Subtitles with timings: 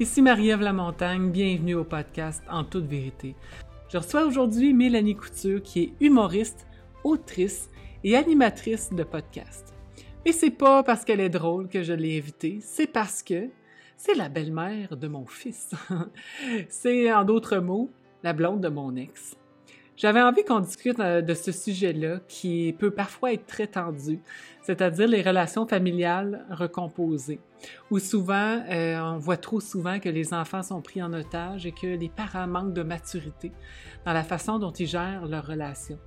[0.00, 3.36] Ici Marie-Ève Lamontagne, bienvenue au podcast En toute vérité.
[3.90, 6.66] Je reçois aujourd'hui Mélanie Couture qui est humoriste,
[7.04, 7.68] autrice
[8.02, 9.74] et animatrice de podcast.
[10.24, 13.50] Et c'est pas parce qu'elle est drôle que je l'ai invitée, c'est parce que
[13.98, 15.72] c'est la belle-mère de mon fils.
[16.70, 17.90] c'est en d'autres mots,
[18.22, 19.36] la blonde de mon ex.
[19.98, 24.18] J'avais envie qu'on discute euh, de ce sujet-là qui peut parfois être très tendu,
[24.62, 27.40] c'est-à-dire les relations familiales recomposées,
[27.90, 31.72] où souvent, euh, on voit trop souvent que les enfants sont pris en otage et
[31.72, 33.52] que les parents manquent de maturité
[34.04, 35.98] dans la façon dont ils gèrent leurs relations.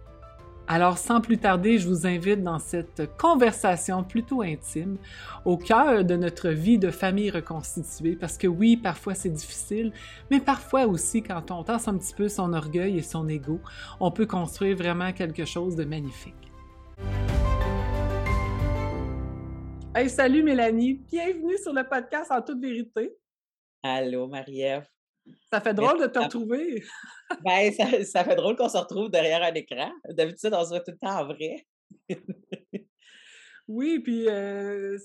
[0.65, 4.97] Alors, sans plus tarder, je vous invite dans cette conversation plutôt intime,
[5.43, 9.91] au cœur de notre vie de famille reconstituée, parce que oui, parfois c'est difficile,
[10.31, 13.59] mais parfois aussi, quand on tasse un petit peu son orgueil et son ego,
[13.99, 16.33] on peut construire vraiment quelque chose de magnifique.
[19.95, 23.15] Hey, salut Mélanie, bienvenue sur le podcast En toute vérité.
[23.83, 24.87] Allô Marie-Ève.
[25.51, 26.83] Ça fait drôle de te retrouver.
[27.45, 29.91] ben, ça, fait drôle qu'on se retrouve derrière un écran.
[30.09, 31.67] D'habitude, on se voit tout le temps en vrai.
[33.67, 34.97] oui, puis euh,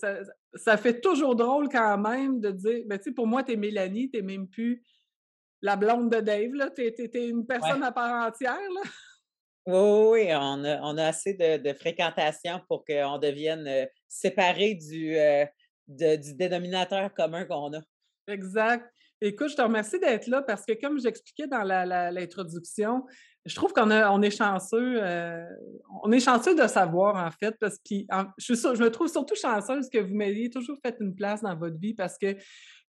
[0.55, 3.56] ça, fait toujours drôle quand même de dire, ben, tu sais, pour moi, tu es
[3.56, 4.83] Mélanie, tu même plus
[5.61, 6.70] la blonde de Dave, là.
[6.70, 8.91] Tu es, une personne à part entière, là.
[9.71, 15.45] Oui, on a, assez de, fréquentation pour qu'on devienne euh, séparés du, euh,
[15.87, 17.81] du dénominateur commun qu'on a.
[18.29, 18.91] Exact.
[19.21, 23.05] Écoute, je te remercie d'être là parce que comme j'expliquais dans l'introduction,
[23.49, 25.45] je trouve qu'on on est chanceux, euh,
[26.05, 27.95] on est chanceux de savoir en fait, parce que
[28.39, 31.95] je, me trouve surtout chanceuse que vous m'ayez toujours fait une place dans votre vie
[31.95, 32.37] parce que,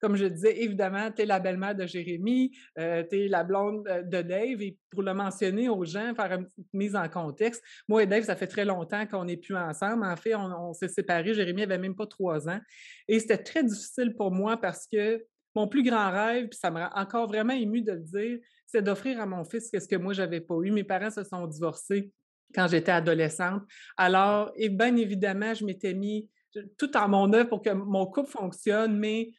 [0.02, 3.88] comme je disais, évidemment, tu es la belle-mère de Jérémy, euh, tu es la blonde
[3.88, 8.04] euh, de Dave, et pour le mentionner aux gens, faire une mise en contexte, moi
[8.04, 10.06] et Dave, ça fait très longtemps qu'on n'est plus ensemble.
[10.06, 12.60] En fait, on, on s'est séparés, Jérémy avait même pas trois ans,
[13.08, 15.24] et c'était très difficile pour moi parce que
[15.56, 18.82] mon plus grand rêve, puis ça me rend encore vraiment ému de le dire, c'est
[18.82, 20.72] d'offrir à mon fils ce que moi, j'avais pas eu.
[20.72, 22.12] Mes parents se sont divorcés
[22.54, 23.64] quand j'étais adolescente.
[23.98, 26.30] Alors, et bien évidemment, je m'étais mis
[26.78, 29.32] tout en mon œuvre pour que mon couple fonctionne, mais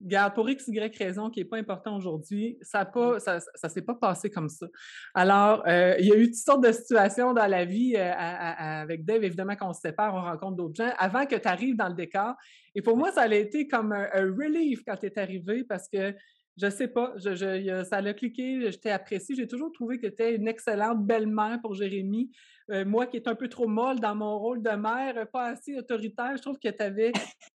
[0.00, 3.18] Garde, pour X, Y raison qui n'est pas important aujourd'hui, ça ne mmh.
[3.20, 4.66] ça, ça, s'est pas passé comme ça.
[5.14, 9.04] Alors, euh, il y a eu toutes sortes de situations dans la vie euh, avec
[9.04, 9.24] Dave.
[9.24, 11.94] Évidemment, quand on se sépare, on rencontre d'autres gens avant que tu arrives dans le
[11.94, 12.34] décor.
[12.74, 16.14] Et pour moi, ça a été comme un, relief quand tu es arrivé parce que
[16.56, 19.34] je sais pas, je, ça a cliqué, je t'ai apprécié.
[19.34, 22.30] J'ai toujours trouvé que tu étais une excellente belle-mère pour Jérémy.
[22.70, 25.76] Euh, moi qui est un peu trop molle dans mon rôle de mère, pas assez
[25.76, 27.12] autoritaire, je trouve que tu avais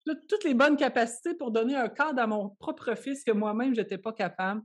[0.04, 3.80] toutes les bonnes capacités pour donner un cadre à mon propre fils que moi-même, je
[3.80, 4.62] n'étais pas capable.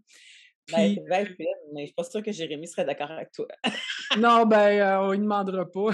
[0.72, 1.00] Ben, Puis...
[1.08, 3.48] Ben, mais je ne suis pas sûre que Jérémy serait d'accord avec toi.
[4.18, 5.92] non, ben, euh, on ne demandera pas.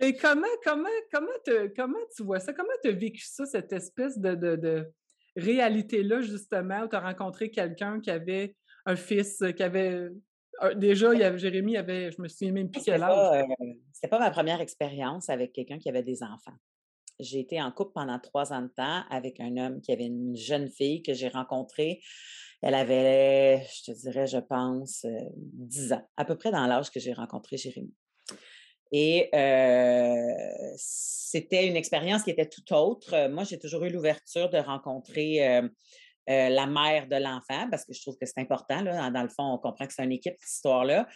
[0.00, 2.52] Et comment, comment, comment, comment tu vois ça?
[2.52, 4.90] Comment tu as vécu ça, cette espèce de, de,
[5.36, 10.08] réalité-là, justement, où tu as rencontré quelqu'un qui avait un fils, qui avait
[10.74, 13.44] déjà, il y avait, Jérémy avait, je me souviens même plus quel âge.
[13.60, 16.56] Euh, c'était pas ma première expérience avec quelqu'un qui avait des enfants.
[17.22, 20.36] J'ai été en couple pendant trois ans de temps avec un homme qui avait une
[20.36, 22.00] jeune fille que j'ai rencontrée.
[22.60, 26.90] Elle avait, je te dirais, je pense, euh, dix ans, à peu près dans l'âge
[26.90, 27.92] que j'ai rencontré Jérémy.
[28.92, 33.28] Et euh, c'était une expérience qui était tout autre.
[33.28, 35.62] Moi, j'ai toujours eu l'ouverture de rencontrer
[36.30, 38.82] euh, la mère de l'enfant parce que je trouve que c'est important.
[38.82, 39.10] Là.
[39.10, 41.08] Dans, le fond, on comprend que c'est une équipe, cette histoire-là.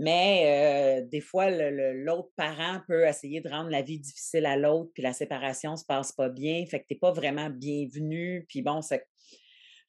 [0.00, 5.02] Mais des fois, l'autre parent peut essayer de rendre la vie difficile à l'autre, puis
[5.02, 8.46] la séparation se passe pas bien, fait que tu n'es pas vraiment bienvenu.
[8.48, 8.80] Puis bon.
[8.80, 9.04] Fait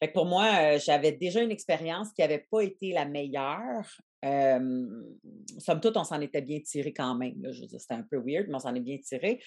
[0.02, 3.86] que pour moi, j'avais déjà une expérience qui n'avait pas été la meilleure.
[4.24, 7.41] somme toute, on s'en était bien tiré quand même.
[7.53, 9.41] C'était un peu weird, mais on s'en est bien tiré.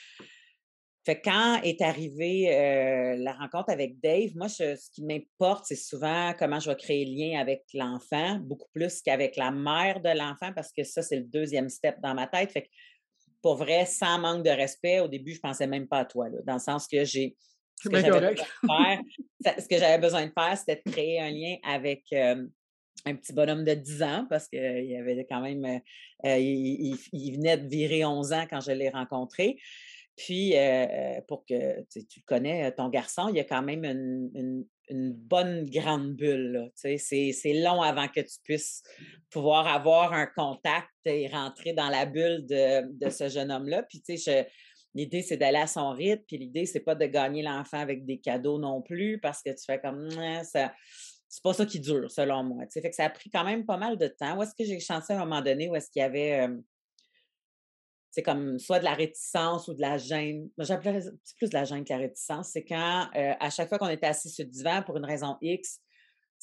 [1.04, 6.32] Fait quand est arrivée euh, la rencontre avec Dave, moi, ce qui m'importe, c'est souvent
[6.38, 10.52] comment je vais créer le lien avec l'enfant, beaucoup plus qu'avec la mère de l'enfant,
[10.54, 12.52] parce que ça, c'est le deuxième step dans ma tête.
[12.52, 12.68] Fait que,
[13.42, 16.28] pour vrai, sans manque de respect, au début, je ne pensais même pas à toi,
[16.46, 17.36] dans le sens que j'ai.
[17.80, 22.46] Ce que j'avais besoin de faire, c'était de créer un lien avec euh,
[23.06, 24.60] un petit bonhomme de 10 ans, parce qu'il
[24.96, 25.64] avait quand même.
[26.24, 29.58] Euh, il, il, venait de virer 11 ans quand je l'ai rencontré.
[30.16, 30.54] Puis,
[31.26, 36.14] pour que tu le connais, ton garçon, il y a quand même une, bonne grande
[36.14, 36.70] bulle.
[36.74, 38.82] C'est long avant que tu puisses
[39.30, 43.84] pouvoir avoir un contact et rentrer dans la bulle de, ce jeune homme-là.
[43.84, 44.48] Puis, tu sais,
[44.94, 46.24] l'idée, c'est d'aller à son rythme.
[46.26, 49.64] Puis, l'idée, c'est pas de gagner l'enfant avec des cadeaux non plus parce que tu
[49.64, 50.10] fais comme
[50.44, 50.74] ça.
[51.28, 52.64] C'est pas ça qui dure, selon moi.
[52.70, 54.36] Fait que ça a pris quand même pas mal de temps.
[54.36, 56.46] Où est-ce que j'ai chancé à un moment donné où est-ce qu'il y avait
[58.12, 60.50] c'est comme soit de la réticence ou de la gêne.
[60.58, 61.00] J'appelais
[61.38, 62.50] plus de la gêne que la réticence.
[62.52, 65.38] C'est quand, euh, à chaque fois qu'on était assis sur le divan pour une raison
[65.40, 65.80] X,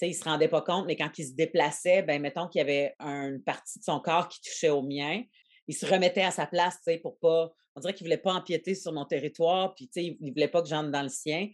[0.02, 2.62] il ne se rendait pas compte, mais quand il se déplaçait, ben, mettons qu'il y
[2.62, 5.22] avait une partie de son corps qui touchait au mien,
[5.68, 7.54] il se remettait à sa place, pour pas.
[7.76, 10.68] On dirait qu'il voulait pas empiéter sur mon territoire, puis il ne voulait pas que
[10.68, 11.50] j'entre dans le sien.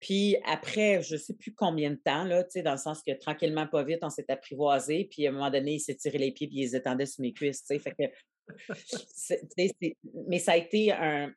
[0.00, 3.68] Puis après, je ne sais plus combien de temps, là, dans le sens que tranquillement,
[3.68, 5.04] pas vite, on s'est apprivoisé.
[5.04, 7.22] Puis à un moment donné, il s'est tiré les pieds puis il les étendait sur
[7.22, 7.62] mes cuisses.
[7.68, 8.02] Fait que,
[10.28, 11.32] mais ça a été un.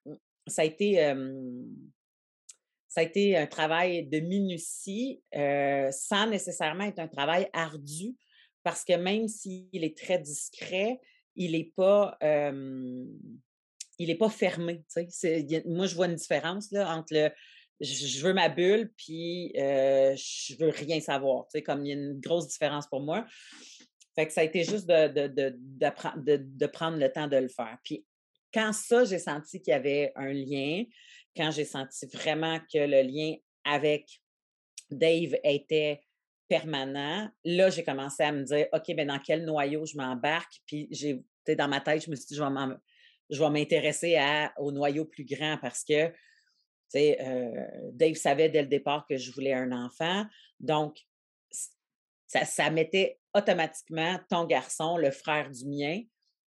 [0.48, 1.14] Ça a été
[2.88, 8.16] ça a été un travail de minutie sans nécessairement être un travail ardu
[8.64, 11.00] parce que même s'il est très discret,
[11.36, 14.84] il n'est pas, il est pas fermé.
[15.66, 17.30] moi, je vois une différence là, entre le
[17.82, 21.46] je veux ma bulle, puis je veux rien savoir.
[21.66, 23.26] Comme il y a une grosse différence pour moi.
[24.16, 27.50] Fait que ça a été juste de, de, de, de prendre le temps de le
[27.50, 27.78] faire.
[27.84, 28.06] Puis
[28.54, 30.86] quand ça, j'ai senti qu'il y avait un lien,
[31.36, 33.36] quand j'ai senti vraiment que le lien
[33.66, 34.22] avec
[34.90, 36.02] Dave était
[36.48, 40.62] permanent, là, j'ai commencé à me dire, OK, ben dans quel noyau je m'embarque?
[40.66, 41.22] Puis j'ai,
[41.56, 44.18] dans ma tête, je me suis dit, je vais m'intéresser
[44.58, 46.14] au noyau plus grand parce que,
[46.96, 50.26] euh, Dave savait dès le départ que je voulais un enfant.
[50.62, 50.98] Donc,
[52.28, 56.02] ça, ça mettait automatiquement ton garçon, le frère du mien,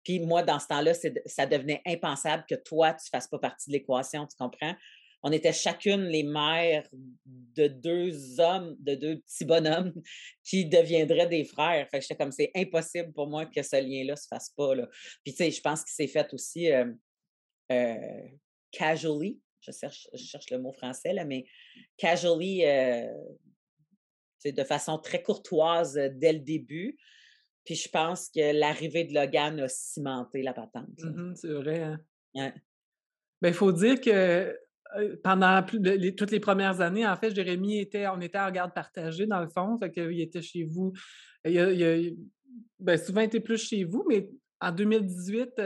[0.04, 0.92] puis moi, dans ce temps-là,
[1.26, 4.74] ça devenait impensable que toi, tu ne fasses pas partie de l'équation, tu comprends?
[5.22, 6.86] On était chacune les mères
[7.24, 9.94] de deux hommes, de deux petits bonhommes
[10.44, 11.88] qui deviendraient des frères.
[11.88, 14.74] Fait que j'étais comme, c'est impossible pour moi que ce lien-là ne se fasse pas.
[15.24, 16.92] Puis, tu sais, je pense qu'il s'est fait aussi euh,
[17.72, 18.28] euh,
[18.70, 19.40] casually.
[19.62, 21.46] Je cherche, je cherche le mot français, là, mais
[21.96, 23.10] casually, euh,
[24.52, 26.96] de façon très courtoise dès le début.
[27.64, 30.98] Puis je pense que l'arrivée de Logan a cimenté la patente.
[30.98, 31.96] Mmh c'est vrai.
[32.34, 32.52] Hein?
[33.40, 34.56] Ben, il faut dire que
[35.22, 39.40] pendant toutes les premières années, en fait, Jérémy était, on était en garde partagée dans
[39.40, 40.92] le fond, fait qu'il était chez vous.
[41.44, 42.12] Il a,
[42.78, 44.30] ben, souvent été plus chez vous, mais
[44.60, 45.60] en 2018,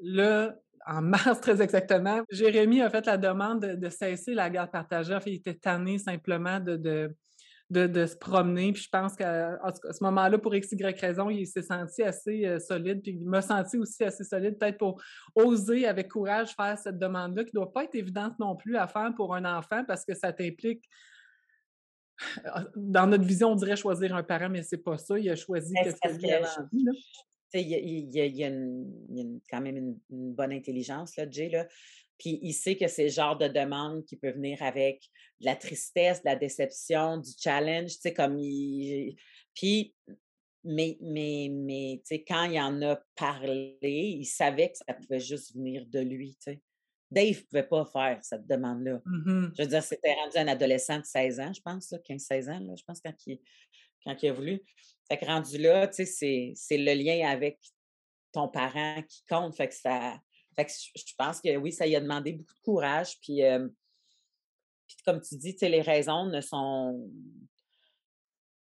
[0.00, 0.54] là,
[0.86, 5.14] en mars très exactement, Jérémy a fait la demande de, cesser la garde partagée.
[5.14, 7.16] En fait, il était tanné simplement de de,
[7.72, 8.72] se promener.
[8.72, 12.58] Puis je pense qu'à ce moment-là, pour X, Y raison, il s'est senti assez euh,
[12.58, 13.02] solide.
[13.02, 15.00] Puis il m'a senti aussi assez solide, peut-être pour
[15.34, 18.86] oser avec courage faire cette demande-là, qui ne doit pas être évidente non plus à
[18.86, 20.84] faire pour un enfant parce que ça t'implique.
[22.76, 25.18] Dans notre vision, on dirait choisir un parent, mais c'est pas ça.
[25.18, 26.86] Il a choisi ce qu'il avait envie.
[27.56, 28.50] Il y, a,
[29.48, 29.76] quand même
[30.10, 31.48] une, bonne intelligence, là, Jay.
[31.50, 31.66] Là.
[32.18, 35.02] Puis il sait que c'est le genre de demande qui peut venir avec
[35.40, 39.16] de la tristesse, de la déception, du challenge, tu sais, comme il...
[39.54, 39.94] Puis,
[40.64, 45.20] mais, mais, mais tu sais, quand il en a parlé, il savait que ça pouvait
[45.20, 46.60] juste venir de lui, tu sais.
[47.10, 49.00] Dave ne pouvait pas faire cette demande-là.
[49.04, 52.60] Mmh je veux dire, c'était rendu un adolescent de 16 ans, je pense, 15-16 ans,
[52.60, 53.38] là, je pense, quand il,
[54.04, 54.62] quand il a voulu.
[55.08, 57.58] Fait que rendu là, tu sais, c'est le lien avec
[58.32, 59.54] ton parent qui compte.
[59.54, 60.18] Fait que ça,
[60.56, 63.18] fait que je pense que oui, ça lui a demandé beaucoup de courage.
[63.20, 63.40] Puis,
[64.86, 67.10] puis comme tu dis, les raisons ne sont,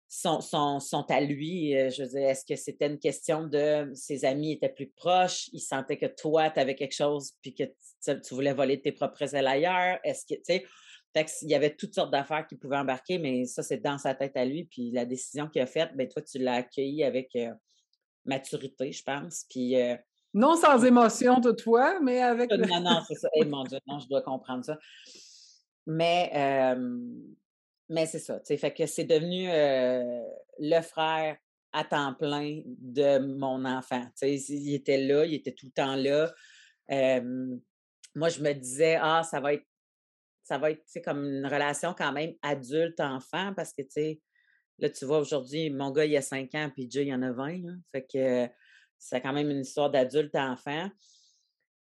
[0.08, 1.72] sont, sont, à lui.
[1.72, 5.60] Je veux dire, est-ce que c'était une question de ses amis étaient plus proches, il
[5.60, 7.64] sentait que toi, tu avais quelque chose, puis que
[8.04, 10.00] tu, voulais voler tes propres ailes ailleurs?
[10.04, 10.66] Est-ce que, tu sais,
[11.42, 14.38] il y avait toutes sortes d'affaires qui pouvaient embarquer, mais ça, c'est dans sa tête
[14.38, 14.66] à lui.
[14.66, 17.36] Puis la décision qu'il a faite, ben toi, tu l'as accueillie avec
[18.26, 19.46] maturité, je pense.
[19.50, 19.76] Puis
[20.34, 22.52] non sans émotion toutefois, mais avec.
[22.52, 23.30] Non, non, c'est ça.
[23.36, 24.78] Eh, mon Dieu, non, je dois comprendre ça.
[25.86, 26.76] Mais,
[27.90, 28.40] mais c'est ça.
[28.46, 31.38] Fait que c'est devenu le frère
[31.74, 34.04] à temps plein de mon enfant.
[34.22, 36.34] il était là, il était tout le temps là.
[38.16, 39.66] moi, je me disais, ah, ça va être,
[40.44, 44.22] ça va être comme une relation quand même adulte-enfant parce que, tu sais,
[44.80, 47.32] là, tu vois, aujourd'hui, mon gars, il a 5 ans, puis Jay, il en a
[47.32, 47.62] 20.
[47.92, 48.48] Fait que
[48.98, 50.90] c'est quand même une histoire d'adulte à enfant.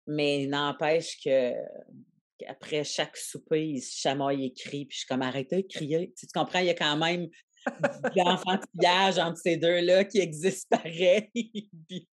[0.07, 1.55] Mais n'empêche que
[2.49, 6.13] après chaque souper, il se chamaille et crie, puis je suis comme arrêtez de crier.
[6.17, 7.29] Tu, comprends, il y a quand même
[8.17, 11.29] l'enfantillage entre ces deux-là qui existe pareil.
[11.89, 12.09] puis,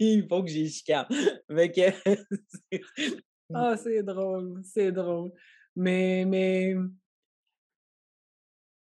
[0.00, 1.06] il faut que j'y chicane.
[3.54, 5.32] ah, c'est drôle, c'est drôle.
[5.76, 6.74] Mais, mais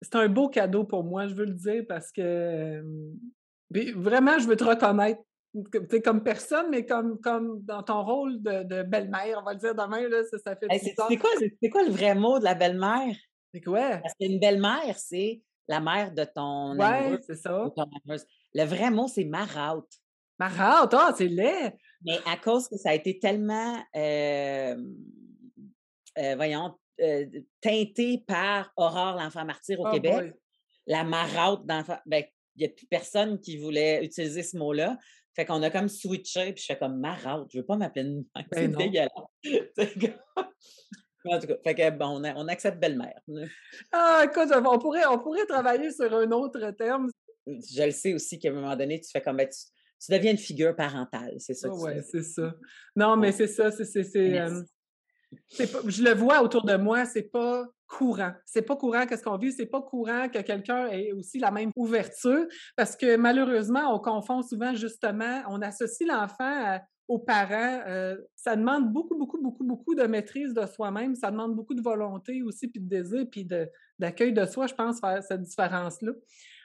[0.03, 2.83] c'est un beau cadeau pour moi, je veux le dire, parce que
[3.71, 5.21] vraiment, je veux te reconnaître
[6.05, 10.09] comme personne, mais comme, comme dans ton rôle de, belle-mère, on va le dire demain,
[10.09, 11.07] là, ça, ça fait C'est quoi,
[11.71, 13.15] quoi, le vrai mot de la belle-mère?
[13.53, 13.99] C'est quoi?
[13.99, 17.73] Parce qu'une belle-mère, c'est la mère de ton Oui, c'est ça.
[18.55, 19.87] Le vrai mot, c'est marâtre.
[20.39, 21.75] Marâtre, ah, c'est laid!
[22.05, 24.77] Mais à cause que ça a été tellement, euh,
[26.37, 26.75] voyons,
[27.61, 30.35] teinté par Aurore, l'enfant martyr au oh Québec,
[30.87, 32.25] la marâtre d'enfant, ben,
[32.57, 34.99] il n'y a plus personne qui voulait utiliser ce mot-là.
[35.37, 38.25] Fait qu'on a comme switché, puis je fais comme marâtre, je veux pas m'appeler une
[38.53, 39.11] C'est ben dégueulasse.
[41.27, 43.21] en tout cas, fait que bon, on, accepte belle-mère.
[43.93, 47.11] Ah, écoute, on pourrait, on pourrait travailler sur un autre terme.
[47.47, 50.39] Je le sais aussi qu'à un moment donné, tu fais comme ben, tu, deviens une
[50.39, 51.69] figure parentale, c'est ça.
[51.71, 52.55] oui, c'est ça.
[52.97, 53.85] Non, mais c'est ça, c'est.
[55.59, 58.33] Je le vois autour de moi, c'est pas courant.
[58.45, 61.71] C'est pas courant qu'est-ce qu'on vit, c'est pas courant que quelqu'un ait aussi la même
[61.77, 67.83] ouverture parce que malheureusement, on confond souvent justement, on associe l'enfant aux parents.
[67.87, 71.15] Euh, ça demande beaucoup, beaucoup, beaucoup, beaucoup de maîtrise de soi-même.
[71.15, 73.47] Ça demande beaucoup de volonté aussi, puis de désir, puis
[73.99, 76.13] d'accueil de, soi, je pense, faire cette différence-là.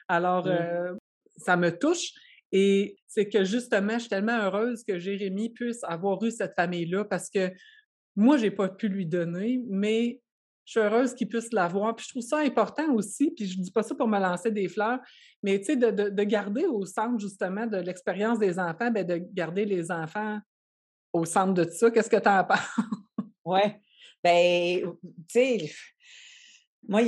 [0.08, 0.94] Alors, euh,
[1.36, 2.12] ça me touche.
[2.50, 7.04] Et c'est que justement, je suis tellement heureuse que Jérémy puisse avoir eu cette famille-là
[7.04, 7.50] parce que
[8.16, 10.20] moi, je n'ai pas pu lui donner, mais
[10.64, 11.94] je suis heureuse qu'il puisse l'avoir.
[11.94, 14.50] Puis je trouve ça important aussi, puis je ne dis pas ça pour me lancer
[14.50, 14.98] des fleurs,
[15.42, 19.64] mais tu sais, de, garder au centre justement de l'expérience des enfants, bien, de garder
[19.64, 20.38] les enfants
[21.12, 21.90] au centre de tout ça.
[21.90, 22.80] Qu'est-ce que tu en penses?
[23.44, 23.60] oui.
[24.22, 25.72] Ben, tu sais,
[26.88, 27.00] moi,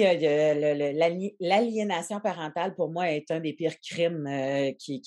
[1.41, 5.03] l'aliénation parentale, pour moi, est un des pires crimes euh, qui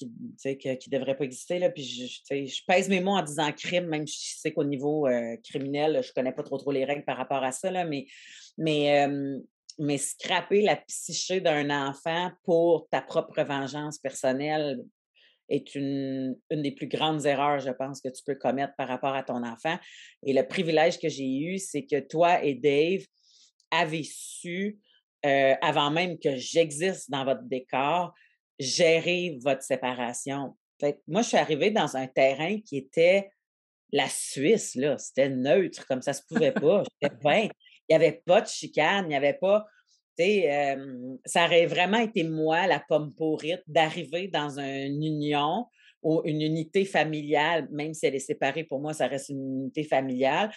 [0.46, 1.60] ne devrait pas exister.
[1.60, 1.70] Là.
[1.70, 1.84] Puis
[2.30, 6.02] je, pèse mes mots en disant crime, même si je sais qu'au niveau euh, criminel,
[6.04, 7.72] je ne connais pas trop, trop les règles par rapport à ça.
[7.72, 8.08] Là, mais
[8.58, 9.08] mais,
[9.78, 14.84] mais scraper la psyché d'un enfant pour ta propre vengeance personnelle
[15.50, 19.24] est une, des plus grandes erreurs, je pense, que tu peux commettre par rapport à
[19.24, 19.78] ton enfant.
[20.26, 23.06] Et le privilège que j'ai eu, c'est que toi et Dave
[23.72, 24.80] avez su,
[25.24, 28.14] avant même que j'existe dans votre décor,
[28.60, 30.56] gérer votre séparation.
[30.80, 33.30] Fait moi, je suis arrivée dans un terrain qui était
[33.92, 34.98] la Suisse, là.
[34.98, 36.84] C'était neutre, comme ça se pouvait pas.
[37.02, 37.50] Il
[37.90, 39.66] n'y avait pas de chicane, il n'y avait pas.
[41.26, 45.68] ça aurait vraiment été moi, la pomme pourrite, d'arriver dans une union
[46.04, 49.86] ou une unité familiale, même si elle est séparée, pour moi, ça reste une unité
[49.86, 50.52] familiale,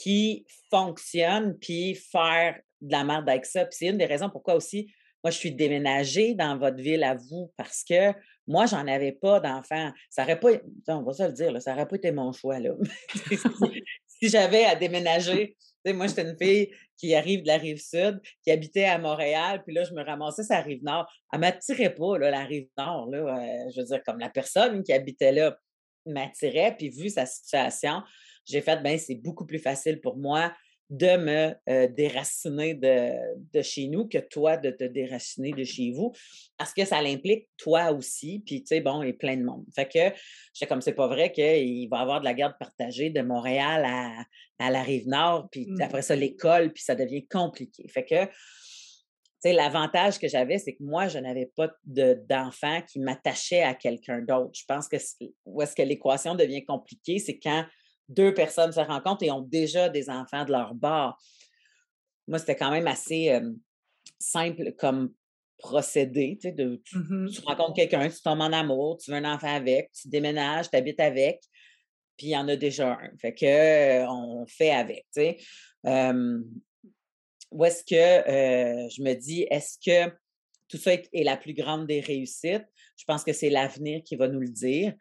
[0.00, 3.64] qui fonctionne, puis faire de la merde avec ça.
[3.64, 4.92] Puis c'est une des raisons pourquoi aussi,
[5.22, 8.12] moi, je suis déménagée dans votre ville à vous, parce que
[8.46, 9.92] moi, j'en avais pas d'enfants.
[10.08, 10.50] Ça aurait pas,
[10.88, 12.70] on va se le dire, ça n'aurait pas été mon choix, là.
[14.06, 18.50] si j'avais à déménager moi, j'étais une fille qui arrive de la rive sud, qui
[18.50, 21.10] habitait à Montréal, puis là, je me ramassais sur la rive nord.
[21.32, 23.08] Elle ne m'attirait pas, là, la rive nord.
[23.10, 25.56] Là, euh, je veux dire, comme la personne qui habitait là
[26.06, 28.02] m'attirait, puis vu sa situation,
[28.46, 30.52] j'ai fait, ben c'est beaucoup plus facile pour moi
[30.90, 36.12] de me euh, déraciner de, chez nous que toi de te déraciner de chez vous,
[36.58, 39.64] parce que ça l'implique toi aussi, puis tu sais, bon, et plein de monde.
[39.72, 40.16] Fait que,
[40.52, 43.86] je comme c'est pas vrai qu'il va y avoir de la garde partagée de Montréal
[43.86, 45.80] à, la rive nord, puis mmh.
[45.80, 47.86] après ça, l'école, puis ça devient compliqué.
[47.88, 48.32] Fait que, tu
[49.38, 54.20] sais, l'avantage que j'avais, c'est que moi, je n'avais pas d'enfant qui m'attachait à quelqu'un
[54.20, 54.50] d'autre.
[54.52, 54.96] Je pense que
[55.46, 57.64] où est-ce que l'équation devient compliquée, c'est quand
[58.10, 61.16] deux personnes se rencontrent et ont déjà des enfants de leur bord.
[62.26, 63.40] Moi, c'était quand même assez
[64.18, 65.14] simple comme
[65.58, 66.38] procédé.
[66.40, 69.54] Tu, sais, de, mmh tu, rencontres quelqu'un, tu tombes en amour, tu veux un enfant
[69.54, 71.40] avec, tu déménages, tu habites avec,
[72.16, 73.16] puis il y en a déjà un.
[73.18, 75.06] Fait que on fait avec.
[75.14, 75.38] Tu sais.
[77.50, 80.12] où est-ce que je me dis, est-ce que
[80.68, 82.66] tout ça est, la plus grande des réussites?
[82.96, 84.94] Je pense que c'est l'avenir qui va nous le dire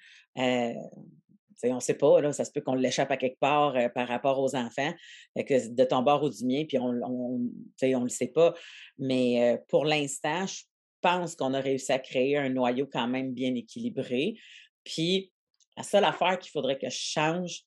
[1.64, 4.08] on ne sait pas, là, ça se peut qu'on l'échappe à quelque part euh, par
[4.08, 4.94] rapport aux enfants,
[5.36, 8.54] que de ton bord ou du mien, puis on ne le sait pas.
[8.98, 10.64] Mais pour l'instant, je
[11.02, 14.36] pense qu'on a réussi à créer un noyau quand même bien équilibré.
[14.84, 15.32] Puis
[15.78, 17.62] la seule affaire qu'il faudrait que je change,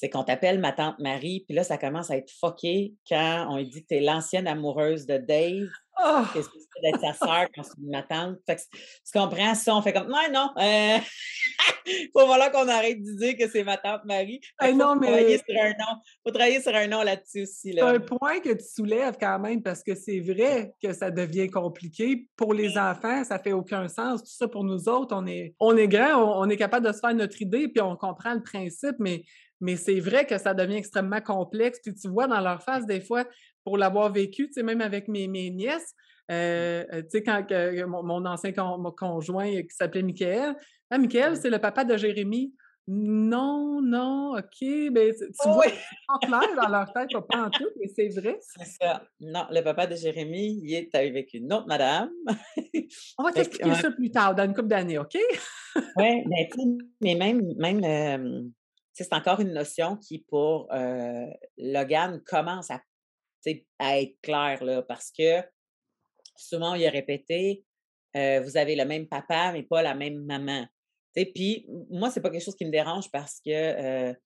[0.00, 3.60] c'est qu'on t'appelle ma tante Marie, puis là, ça commence à être foqué quand on
[3.60, 5.68] dit que tu es l'ancienne amoureuse de Dave.
[6.00, 6.20] Oh!
[6.32, 8.36] Qu'est-ce que c'est d'être sa sœur quand c'est ma tante?
[8.46, 9.74] Fait que, tu comprends ça?
[9.74, 10.98] On fait comme, non, non, euh,
[12.16, 14.40] faut voilà qu'on arrête de dire que c'est ma tante Marie.
[14.62, 16.00] Il faut, travailler sur un nom.
[16.24, 17.72] faut travailler sur un nom là-dessus aussi.
[17.72, 17.88] Là.
[17.88, 22.28] un point que tu soulèves quand même, parce que c'est vrai que ça devient compliqué.
[22.36, 24.22] Pour les enfants, ça fait aucun sens.
[24.22, 27.14] Tout ça, pour nous autres, on est, on est on est capable de se faire
[27.14, 29.24] notre idée, puis on comprend le principe, mais
[29.60, 31.80] mais c'est vrai que ça devient extrêmement complexe.
[31.82, 33.24] Puis tu vois dans leur face, des fois,
[33.64, 35.94] pour l'avoir vécu, tu sais, même avec mes, mes nièces,
[36.30, 37.44] euh, euh, tu sais, quand
[37.86, 40.54] mon, ancien conjoint qui s'appelait Michael,
[40.90, 42.54] ah, Michael, c'est le papa de Jérémy.
[42.90, 44.66] Non, non, OK.
[44.92, 45.72] Mais tu Oh vois, oui!
[46.22, 48.38] clair dans leur tête, pas pantoute, mais c'est vrai.
[48.40, 49.02] C'est ça.
[49.20, 52.08] Non, le papa de Jérémie, il est avec une autre madame.
[53.18, 53.74] On va t'expliquer ouais.
[53.74, 55.10] ça plus tard, dans une couple d'années, OK?
[55.10, 55.20] Tu
[55.98, 56.24] sais,
[57.02, 58.52] mais même même,
[59.04, 61.26] c'est encore une notion qui pour, heu,
[61.58, 62.80] Logan commence à
[64.00, 65.42] être claire là, parce que
[66.36, 67.64] souvent lui a répété,
[68.16, 70.66] heu: «Vous avez le même papa, mais pas la même maman».
[71.34, 74.16] Puis moi, c'est pas quelque chose qui me dérange parce que, heu,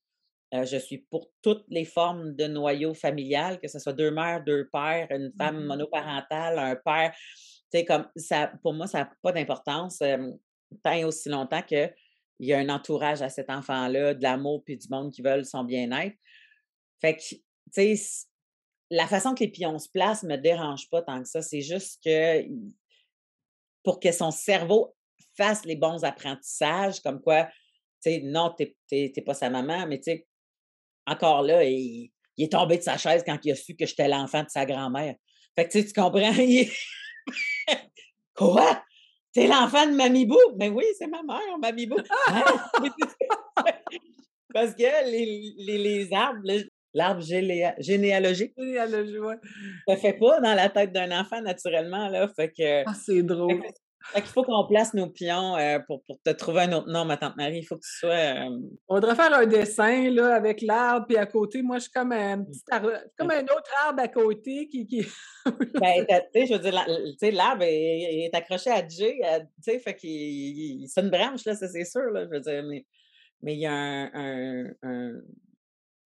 [0.65, 4.69] je suis pour toutes les formes de noyau familial, que ce soit 2 mères, 2
[4.73, 7.15] pères, une Mmh femme monoparentale, un père,
[7.87, 10.03] comme ça pour moi, ça a pas d'importance,
[10.83, 11.63] tant et aussi longtemps
[12.37, 15.45] qu'il y a un entourage à cet enfant-là, de l'amour puis du monde qui veulent
[15.45, 16.17] son bien-être.
[17.01, 18.27] Fait que, tu sais,
[18.91, 22.03] la façon que les pions se placent me dérange pas tant que ça, c'est juste
[22.05, 22.45] que
[23.83, 24.95] pour que son cerveau
[25.37, 29.23] fasse les bons apprentissages comme quoi, tu sais, non, tu es tu es tu es
[29.23, 30.27] pas sa maman, mais tu sais,
[31.07, 34.09] encore là, il il est tombé de sa chaise quand il a su que j'étais
[34.09, 35.15] l'enfant de sa grand-mère.
[35.55, 36.33] Fait que tu comprends?
[36.39, 36.71] Il
[38.35, 38.83] «Quoi?
[39.35, 41.97] Tu es l'enfant de Mamie Bou?» «Ben oui, c'est ma mère, Mamie Bou».
[42.29, 42.45] «Hein?»
[44.53, 46.41] Parce que les les les arbres,
[46.95, 49.37] l'arbre généalogique Généalogie, ouais.
[49.89, 53.63] se fait pas dans la tête d'un enfant naturellement, là, fait que Ah, c'est drôle.
[54.15, 57.05] Fait qu'il faut qu'on place nos pions, heu, pour pour te trouver un autre nom,
[57.05, 57.59] ma tante Marie.
[57.61, 61.17] Il faut que tu sois, hem On devrait faire un dessin, là, avec l'arbre, puis
[61.17, 62.53] à côté, moi, je suis comme un Mmh.
[62.53, 65.03] petit arbre comme un autre arbre à côté qui qui
[65.81, 66.73] Ben, tu sais, je veux dire,
[67.33, 71.55] l'arbre est est accroché à heu, tu sais, fait qu'il il c'est une branche, là,
[71.57, 72.87] ça, c'est sûr, là, je veux dire, mais
[73.43, 75.13] mais il y a un un un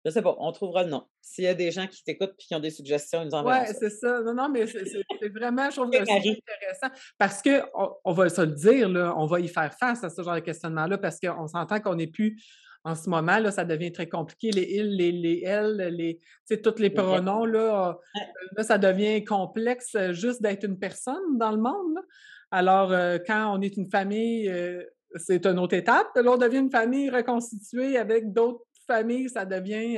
[0.04, 1.06] je sais pas, on trouvera le nom.
[1.22, 3.66] S'il y a des gens qui t'écoutent puis qui ont des suggestions, ils nous enverront
[3.66, 3.74] ça.
[3.74, 4.22] c'est ça.
[4.22, 7.62] Non, non, mais c'est vraiment, je trouve, Et intéressant parce qu'on
[8.04, 10.40] on va se le dire, là, on va y faire face à ce genre de
[10.40, 12.42] questionnement-là parce qu'on s'entend qu'on n'est plus
[12.84, 14.50] en ce moment, là, ça devient très compliqué.
[14.52, 16.20] Les ils, les les elles, les
[16.64, 18.22] tous les pronoms, là, heu,
[18.58, 22.02] là, ça devient complexe, heu, juste d'être une personne dans le monde, là.
[22.50, 26.08] Alors, heu, quand on est une famille, heu, c'est une autre étape.
[26.16, 29.98] Là, on devient une famille reconstituée avec d'autres familles, ça devient,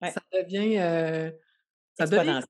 [0.00, 0.10] Ouais.
[0.12, 1.32] ça devient, heu,
[1.98, 2.40] ça devient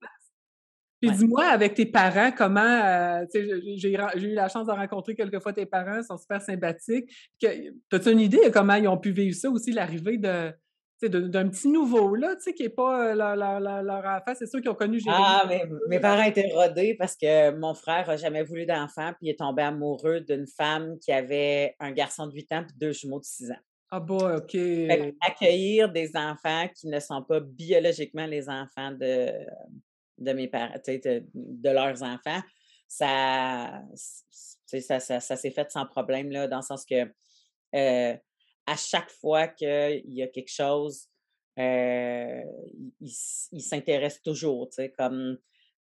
[1.01, 1.17] puis Ouais.
[1.17, 5.67] dis-moi, avec tes parents, comment, sais, j'ai eu la chance de rencontrer quelques fois tes
[5.67, 7.09] parents, ils sont super sympathiques.
[7.41, 7.47] Que
[7.93, 10.53] as-tu une idée de comment ils ont pu vivre ça aussi, l'arrivée de
[11.01, 14.33] d'un petit nouveau là, tu sais, qui est pas, leur leur enfant?
[14.37, 17.73] C'est sûr qu'ils ont connu Jérémie Ah, un mes parents étaient rodés parce que mon
[17.75, 21.93] frère a jamais voulu d'enfant, puis il est tombé amoureux d'une femme qui avait un
[21.93, 23.63] garçon de 8 ans puis 2 jumeaux de 6 ans.
[23.91, 24.55] Ah bah, OK.
[24.91, 29.33] Fait qu'accueillir des enfants qui ne sont pas biologiquement les enfants de
[30.19, 32.43] de mes parents, de de leurs enfants,
[32.89, 33.83] ça
[34.67, 37.05] ça ça s'est fait sans problème, là, dans le sens que,
[37.77, 38.19] heu,
[38.67, 41.09] à chaque fois qu'il y a quelque chose,
[41.59, 42.43] heu,
[43.01, 43.13] il
[43.53, 45.39] il s'intéresse toujours, comme,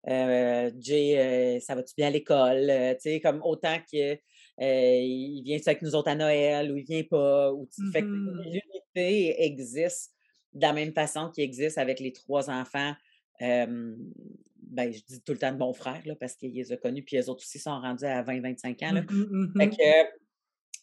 [0.10, 2.72] heu, Jay, heu, ça va-tu bien à l'école?
[3.00, 4.20] Sais, comme autant que,
[4.60, 7.52] il vient-tu avec nous autres à Noël ou il vient pas?
[7.54, 8.41] Ou tu fait que mh.
[8.46, 10.13] l'unité existe
[10.54, 12.93] de la même façon qu'il existe avec les 3 enfants,
[13.39, 17.04] ben, je dis tout le temps de mon frère, là, parce qu'il les a connus,
[17.04, 19.02] puis eux autres aussi sont rendus à 20-25 ans, là.
[19.02, 20.10] Mmh mh, mmh Fait que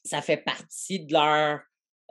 [0.04, 1.60] ça fait partie de leur,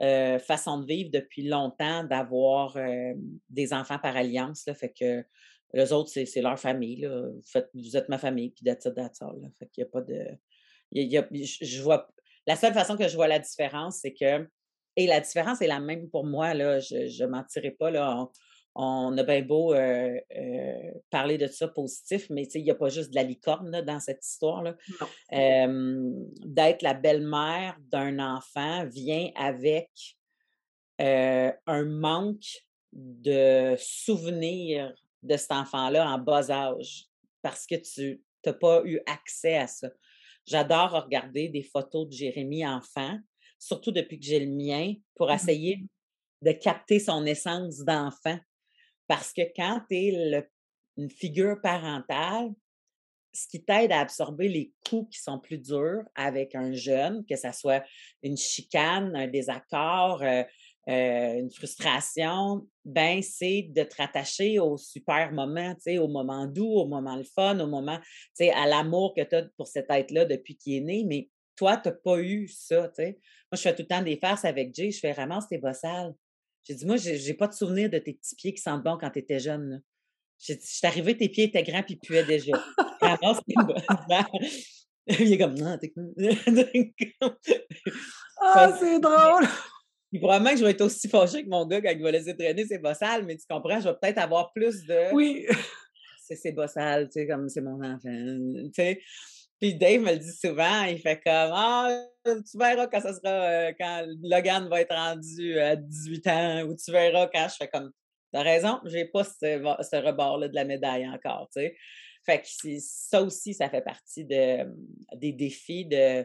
[0.02, 4.74] heu, façon de vivre depuis longtemps d'avoir, hem, des enfants par alliance, là.
[4.74, 5.24] Fait que
[5.76, 7.28] eux autres, c'est leur famille, là.
[7.28, 9.34] Vous faites vous êtes ma famille, puis that's it, that's all.
[9.58, 10.26] Fait qu'il y a pas de
[10.94, 12.08] il y a je vois
[12.46, 14.48] la seule façon que je vois la différence, c'est que
[14.96, 18.16] et la différence est la même pour moi, là, je je mentirai pas, là.
[18.18, 18.30] On
[18.76, 22.88] on a bien beau, heu heu, parler de ça positif, mais il y a pas
[22.90, 24.76] juste de la licorne, là, dans cette histoire-là.
[24.88, 25.14] Non.
[25.30, 29.90] Hem, d'être la belle-mère d'un enfant vient avec,
[31.00, 37.06] heu, un manque de souvenirs de cet enfant-là en bas âge,
[37.42, 39.90] parce que tu tu as pas eu accès à ça.
[40.46, 43.18] J'adore regarder des photos de Jérémie enfant,
[43.58, 45.86] surtout depuis que j'ai le mien, pour Mmh essayer
[46.42, 48.38] de capter son essence d'enfant.
[49.06, 50.48] Parce que quand tu es le
[50.96, 52.50] une figure parentale,
[53.32, 57.34] ce qui t'aide à absorber les coups qui sont plus durs avec un jeune, que
[57.36, 57.84] ça soit
[58.22, 60.44] une chicane, un désaccord, heu
[60.88, 65.32] heu, une frustration, ben, c'est de te rattacher aux super
[65.78, 69.22] sais, aux moments doux, aux moments le fun, aux moments, tu sais, à l'amour que
[69.22, 71.04] tu as pour cet être-là depuis qu'il est né.
[71.06, 73.18] Mais toi, tu as pas eu ça, tu sais.
[73.50, 75.74] Moi, je fais tout le temps des farces avec Jay, je fais: «Ramasse tes bas
[75.74, 76.14] sales».
[76.64, 79.10] J'ai dit: «Moi, j'ai pas de souvenir de tes petits pieds qui sentent bon quand
[79.10, 79.76] tu étais jeune, là».
[80.38, 82.52] J'ai dit: «Je suis arrivée, tes pieds étaient grands puis puaient déjà.
[83.00, 83.74] Ramasse tes bas
[84.08, 84.26] sales».
[85.06, 86.94] Il est comme: «Non, tu es»
[88.40, 89.46] Ah, c'est drôle!
[90.14, 92.36] Puis probablement que je vais être aussi fâchée que mon gars quand il va laisser
[92.36, 95.12] traîner ses bossales, mais tu comprends, je vais peut-être avoir plus de.
[95.12, 95.44] Oui.
[96.22, 97.98] c'est ses bossales, tu sais, comme c'est mon enfant.
[98.04, 99.00] Tu sais.
[99.60, 103.28] Puis Dave me le dit souvent, il fait comme Ah, tu verras quand ça sera
[103.28, 107.68] euh, quand Logan va être rendu à 18 ans, ou tu verras quand je fais
[107.68, 107.90] comme
[108.32, 111.76] T'as raison, j'ai pas ce, ce rebord-là de la médaille encore, tu sais.
[112.24, 112.46] Fait que
[112.78, 114.64] ça aussi, ça fait partie de,
[115.16, 116.24] des défis de,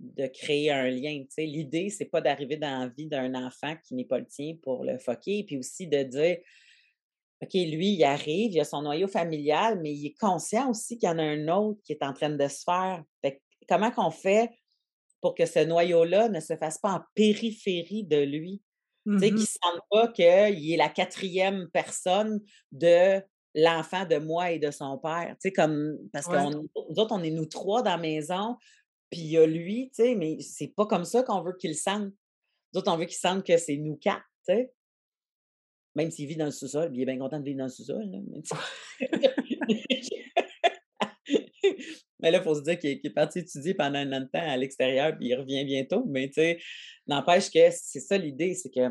[0.00, 1.20] de créer un lien.
[1.20, 1.46] Tu sais.
[1.46, 4.84] L'idée, c'est pas d'arriver dans la vie d'un enfant qui n'est pas le tien pour
[4.84, 6.38] le foquer, puis aussi de dire
[7.40, 11.08] OK, lui, il arrive, il a son noyau familial, mais il est conscient aussi qu'il
[11.08, 13.02] y en a un autre qui est en train de se faire.
[13.22, 14.50] Fait comment qu'on fait
[15.20, 18.62] pour que ce noyau-là ne se fasse pas en périphérie de lui?
[19.06, 23.22] Sais, qu'il ne mmh sente pas qu'il est la quatrième personne de
[23.54, 25.34] l'enfant de moi et de son père.
[25.56, 28.56] Comme, parce que nous autres, on est nous trois dans la maison,
[29.10, 31.74] puis il y a lui, tu sais, mais c'est pas comme ça qu'on veut qu'il
[31.74, 32.12] sente.
[32.72, 34.72] Nous autres, on veut qu'il sente que c'est nous quatre, tu sais.
[35.94, 38.04] Même s'il vit dans le sous-sol, il est bien content de vivre dans le sous-sol.
[42.20, 44.40] Mais là, il faut se dire qu'il est parti étudier pendant un an de temps
[44.40, 46.04] à l'extérieur, puis il revient bientôt.
[46.06, 46.58] Mais tu sais,
[47.06, 48.90] n'empêche que c'est ça l'idée, c'est que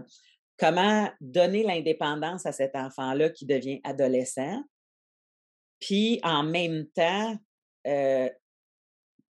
[0.58, 4.62] comment donner l'indépendance à cet enfant-là qui devient adolescent,
[5.80, 7.38] puis en même temps,
[7.86, 8.30] euh,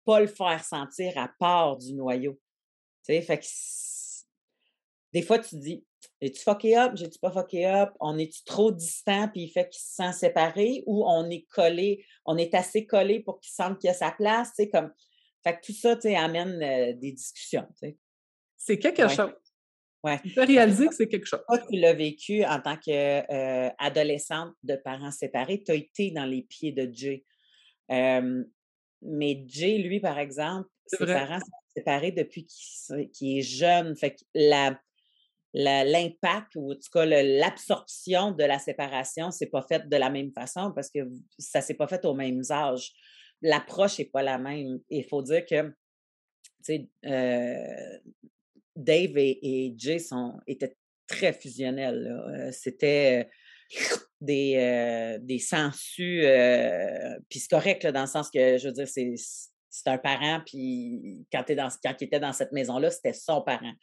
[0.05, 2.33] pas le faire sentir à part du noyau.
[3.05, 3.45] Tu sais, fait que
[5.13, 5.85] des fois, tu dis,
[6.21, 6.91] es-tu fucké up?
[6.95, 7.91] J'ai-tu pas fucké up?
[7.99, 12.05] On est-tu trop distant puis il fait qu'il se sent séparé ou on est collé,
[12.25, 14.49] on est assez collé pour qu'il sente qu'il a sa place?
[14.49, 14.91] Tu sais, comme.
[15.43, 17.65] Fait que tout ça, tu sais, amène euh, des discussions.
[17.79, 17.97] Tu sais.
[18.57, 19.31] C'est quelque chose.
[20.03, 20.19] Ouais.
[20.21, 21.43] Tu peux réaliser que c'est quelque chose.
[21.47, 25.63] Toi, tu l'as vécu en tant qu'adolescente euh, de parents séparés.
[25.63, 27.25] Tu as été dans les pieds de Jay.
[29.05, 33.95] Mais Jay, lui, par exemple, ses parents sont séparés depuis qu'il est jeune.
[33.95, 34.79] Fait que la,
[35.53, 40.31] l'impact ou en tout cas l'absorption de la séparation, c'est pas fait de la même
[40.31, 40.99] façon parce que
[41.39, 42.93] ça s'est pas fait aux mêmes âges.
[43.41, 44.79] L'approche n'est pas la même.
[44.89, 45.73] Il faut dire que
[47.05, 47.97] euh,
[48.75, 50.75] Dave et, Jay sont, étaient
[51.07, 52.07] très fusionnels.
[52.07, 53.29] Euh, c'était
[54.21, 56.25] des, euh, des sensus,
[57.29, 59.15] puis c'est correct dans le sens que, je veux dire, c'est,
[59.87, 63.73] un parent, puis quand, dans, quand il était dans cette maison-là, c'était son parent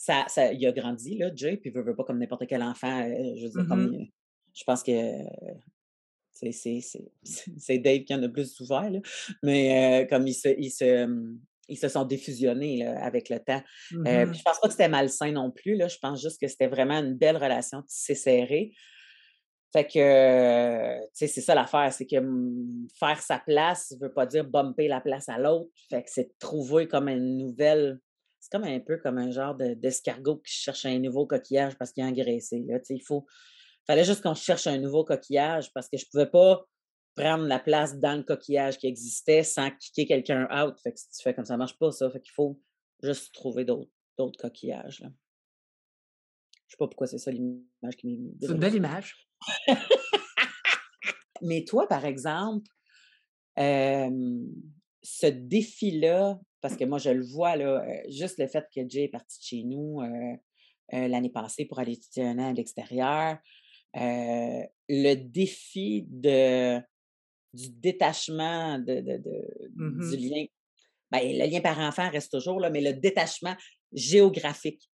[0.00, 2.62] ça, ça, il a grandi, là, Jay, puis il veut, veut pas comme n'importe quel
[2.62, 3.02] enfant.
[3.02, 4.06] Euh, je veux dire, comme, mmh
[4.52, 4.92] je pense que
[6.50, 8.98] c'est Dave qui en a plus souffert, là.
[9.44, 11.06] mais euh, comme se, ils, se,
[11.70, 13.62] ils se sont défusionnés là, avec le temps.
[13.92, 15.76] Euh, je pense pas que c'était malsain non plus.
[15.76, 15.88] Là.
[15.88, 18.72] Je pense juste que c'était vraiment une belle relation tissée serrée.
[19.72, 24.12] Fait que, tu sais, c'est ça l'affaire, c'est que mmh, faire sa place ne veut
[24.12, 25.70] pas dire bumper la place à l'autre.
[25.88, 28.00] Fait que c'est trouver comme une nouvelle
[28.40, 32.02] c'est comme un peu comme un genre d'escargot qui cherche un nouveau coquillage parce qu'il
[32.02, 32.64] est engraissé.
[32.66, 32.78] Là.
[32.88, 33.26] Il faut,
[33.86, 36.64] fallait juste qu'on cherche un nouveau coquillage parce que je ne pouvais pas
[37.14, 40.78] prendre la place dans le coquillage qui existait sans kicker quelqu'un out.
[40.80, 42.10] Fait que si tu fais comme ça, ça marche pas, ça.
[42.10, 42.60] Fait qu'il faut
[43.02, 45.00] juste trouver d'autres coquillages.
[45.00, 45.08] Là.
[46.66, 48.32] Je sais pas pourquoi c'est ça l'image qui m'est venue.
[48.40, 49.28] C'est une belle image.
[51.42, 52.68] Mais toi, par exemple,
[53.56, 59.08] ce défi-là parce que moi, je le vois, là, juste le fait que Jay est
[59.08, 60.00] parti de chez nous
[60.92, 63.38] l'année passée pour aller étudier un an à l'extérieur,
[63.94, 66.80] le défi de,
[67.52, 69.00] du détachement de,
[69.74, 70.44] mmh du lien.
[71.10, 73.56] Ben, le lien par enfant reste toujours là, mais le détachement
[73.92, 74.88] géographique,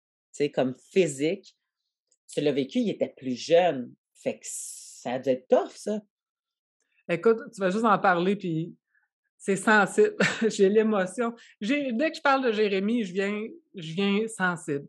[0.53, 1.55] comme physique,
[2.31, 3.93] tu l'as vécu, il était plus jeune.
[4.15, 5.99] Fait que ça a dû être tough, ça.
[7.09, 8.75] Écoute, tu vas juste en parler, puis
[9.37, 10.15] c'est sensible.
[10.47, 11.33] j'ai l'émotion.
[11.59, 13.41] Dès que je parle de Jérémy, je viens,
[13.75, 14.87] je viens sensible.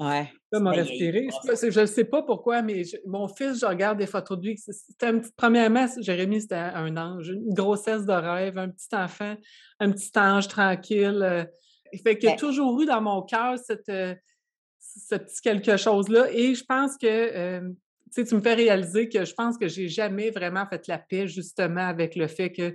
[0.00, 0.32] Ouais.
[0.50, 1.28] Ça m'a respiré.
[1.44, 4.60] Je ne sais pas pourquoi, mais mon fils, je regarde des photos de lui.
[5.02, 9.36] Un premièrement, Jérémy, c'était un ange, une grossesse de rêve, un petit enfant,
[9.78, 11.20] un petit ange tranquille.
[11.22, 11.44] Euh.
[11.92, 14.14] Il fait qu'il y a toujours eu dans mon cœur cette, euh,
[14.78, 16.32] ce petit quelque chose-là.
[16.32, 17.68] Et je pense que euh,
[18.14, 21.86] tu me fais réaliser que je pense que j'ai jamais vraiment fait la paix justement
[21.86, 22.74] avec le fait que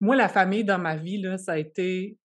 [0.00, 2.16] moi, la famille dans ma vie, là, ça a été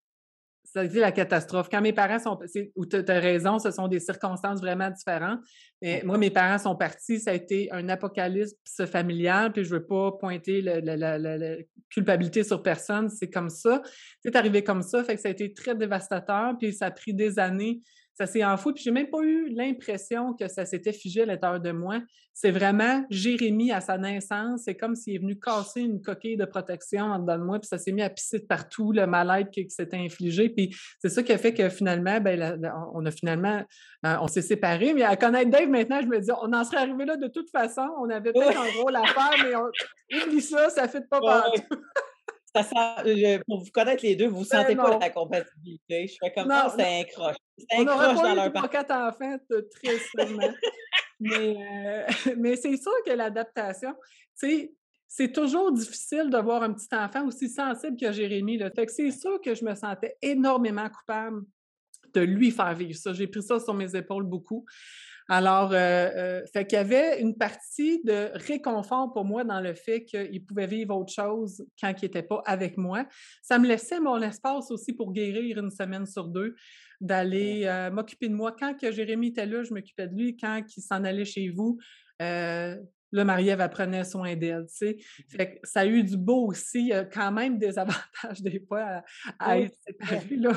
[0.63, 1.67] ça a été la catastrophe.
[1.69, 2.39] Quand mes parents sont.
[2.75, 5.39] Ou tu as raison, ce sont des circonstances vraiment différentes.
[5.81, 8.53] Mais moi, mes parents sont partis, ça a été un apocalypse
[8.85, 11.55] familial, puis je ne veux pas pointer la,
[11.89, 13.09] culpabilité sur personne.
[13.09, 13.81] C'est comme ça.
[14.23, 17.13] C'est arrivé comme ça, fait que ça a été très dévastateur, puis ça a pris
[17.13, 17.81] des années.
[18.19, 18.73] Ça s'est enfoui.
[18.73, 22.01] Puis j'ai même pas eu l'impression que ça s'était figé à l'intérieur de moi.
[22.33, 24.63] C'est vraiment Jérémy à sa naissance.
[24.65, 27.67] C'est comme s'il est venu casser une coquille de protection en dedans de moi, puis
[27.69, 30.49] ça s'est mis à pisser de partout, le mal-être qui, s'était infligé.
[30.49, 32.61] Puis c'est ça qui a fait que finalement, ben,
[32.93, 33.63] on a finalement,
[34.05, 34.93] euh, on s'est séparés.
[34.93, 37.49] Mais à connaître Dave maintenant, je me dis, on en serait arrivé là de toute
[37.49, 37.87] façon.
[38.01, 40.27] On avait peut-être un rôle à faire, mais on...
[40.27, 41.61] oublie ça, ça ne fait pas partout.
[42.57, 46.07] Euh, pour vous connaître les deux, vous ne ben sentez pas la compatibilité.
[46.07, 47.35] Je fais comme ça, c'est un croche.
[47.57, 50.53] C'est un croche dans leur pas quatre enfants, très sûrement.
[51.19, 52.05] mais euh,
[52.37, 53.93] mais c'est sûr que l'adaptation,
[54.39, 54.73] tu sais,
[55.07, 58.57] c'est toujours difficile de voir un petit enfant aussi sensible que Jérémy.
[58.57, 58.69] Là.
[58.71, 61.43] Fait que c'est sûr que je me sentais énormément coupable
[62.13, 63.13] de lui faire vivre ça.
[63.13, 64.65] J'ai pris ça sur mes épaules beaucoup.
[65.31, 69.75] Alors, euh, euh, fait qu'il y avait une partie de réconfort pour moi dans le
[69.75, 73.05] fait qu'il pouvait vivre autre chose quand il n'était pas avec moi.
[73.43, 76.55] Ça me laissait mon espace aussi pour guérir une semaine sur deux,
[76.99, 78.55] d'aller euh, m'occuper de moi.
[78.59, 80.35] Quand que Jérémy était là, je m'occupais de lui.
[80.35, 81.77] Quand il s'en allait chez vous,
[82.19, 84.97] le Marie-Ève prenait soin d'elle, tu sais.
[85.29, 86.79] Fait que ça a eu du beau aussi.
[86.79, 89.03] Il y a quand même des avantages des fois
[89.37, 90.53] à, être séparés, là.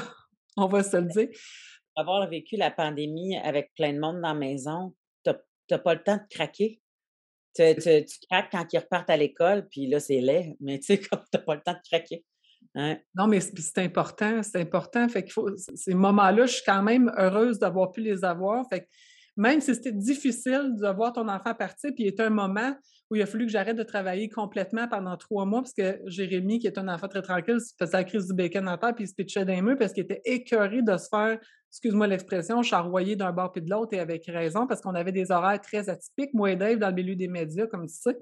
[0.56, 1.28] On va se le dire
[1.96, 5.32] avoir vécu la pandémie avec plein de monde dans la maison, tu
[5.70, 6.80] n'as pas le temps de craquer.
[7.54, 7.64] Tu,
[8.30, 11.36] craques quand ils repartent à l'école, puis là, c'est laid, mais tu sais, comme tu
[11.36, 12.24] n'as pas le temps de craquer.
[12.74, 12.98] Hein.
[13.14, 15.08] Non, mais c'est important, c'est important.
[15.08, 18.66] Fait qu'il faut, ces moments-là, je suis quand même heureuse d'avoir pu les avoir.
[18.70, 18.86] Fait que
[19.36, 22.74] même si c'était difficile de voir ton enfant partir, puis il y a un moment
[23.12, 26.58] où il a fallu que j'arrête de travailler complètement pendant trois mois, parce que Jérémy,
[26.58, 29.06] qui est un enfant très tranquille, faisait la crise du bacon en terre, puis il
[29.08, 31.38] se pitchait d'un mur parce qu'il était écœuré de se faire,
[31.70, 35.30] excuse-moi l'expression, charroyer d'un bord puis de l'autre, et avec raison, parce qu'on avait des
[35.30, 38.16] horaires très atypiques, moi et Dave, dans le milieu des médias, comme tu sais.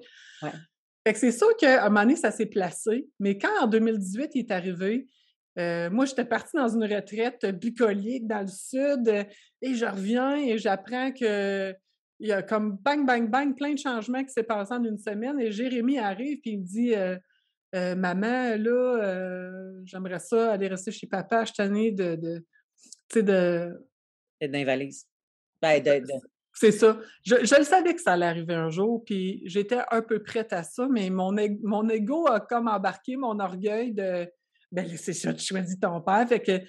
[1.06, 4.32] Fait que c'est sûr qu'à un moment donné, ça s'est placé, mais quand en 2018,
[4.34, 5.06] il est arrivé,
[5.56, 9.26] euh, moi, j'étais partie dans une retraite bucolique dans le sud
[9.62, 11.74] et je reviens et j'apprends que
[12.20, 14.98] il y a comme bang, bang, bang, plein de changements qui s'est passé en une
[14.98, 15.40] semaine.
[15.40, 17.16] Et Jérémy arrive et il me dit euh,
[17.96, 19.50] Maman, là,
[19.84, 21.44] j'aimerais ça aller rester chez papa.
[21.44, 22.16] Je tenais de.
[22.16, 22.44] de
[23.08, 23.72] tu sais, de.
[24.42, 25.06] D'invalise.
[25.60, 26.02] Ben, de,
[26.52, 26.98] C'est ça.
[27.24, 30.52] Je, je, le savais que ça allait arriver un jour, puis j'étais un peu prête
[30.52, 34.26] à ça, mais mon, mon ego a comme embarqué mon orgueil de
[34.72, 36.26] ben c'est ça, tu choisis ton père.
[36.28, 36.60] Fait que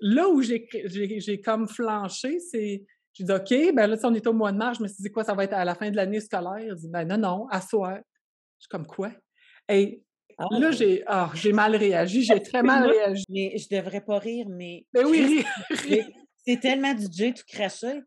[0.00, 2.84] là où j'ai comme flanché, c'est.
[3.16, 5.02] J'ai dit, OK, ben là, si on est au mois de mars, je me suis
[5.02, 6.68] dit, quoi, ça va être à la fin de l'année scolaire?
[6.68, 7.96] Je dit, ben non, non, à soir.
[8.58, 9.10] Je suis comme, quoi?
[9.70, 10.02] Et
[10.36, 10.46] ah.
[10.50, 13.24] là, j'ai oh, mal réagi, j'ai très mal réagi.
[13.30, 14.86] Mais je devrais pas rire, mais.
[14.92, 15.42] Ben oui,
[16.46, 18.00] C'est tellement du J tout craché.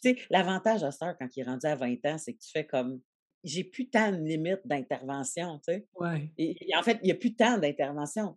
[0.00, 2.50] tu sais, l'avantage à ça, quand il est rendu à 20 ans, c'est que tu
[2.52, 3.00] fais comme
[3.42, 5.88] j'ai plus tant de limites d'intervention, tu sais.
[5.94, 6.30] Ouais.
[6.38, 8.36] Et, en fait, il n'y a plus tant d'intervention.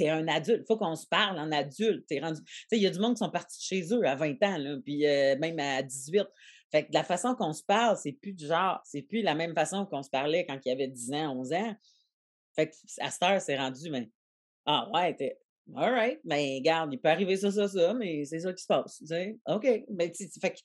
[0.00, 0.62] Es un adulte.
[0.64, 2.06] Il faut qu'on se parle en adulte.
[2.10, 5.06] il y a du monde qui sont partis de chez eux à 20 ans, puis
[5.06, 6.26] euh, même à 18.
[6.70, 9.54] Fait que la façon qu'on se parle, c'est plus du genre, c'est plus la même
[9.54, 11.76] façon qu'on se parlait quand il y avait 10 ans, 11 ans.
[12.54, 14.10] Fait que à cette heure, c'est rendu, mais
[14.66, 15.38] ah ouais, t'es.
[15.76, 18.62] All right, mais ben, garde, il peut arriver ça, ça, ça, mais c'est ça qui
[18.62, 19.02] se passe.
[19.46, 19.84] OK.
[19.90, 20.58] Mais, fait que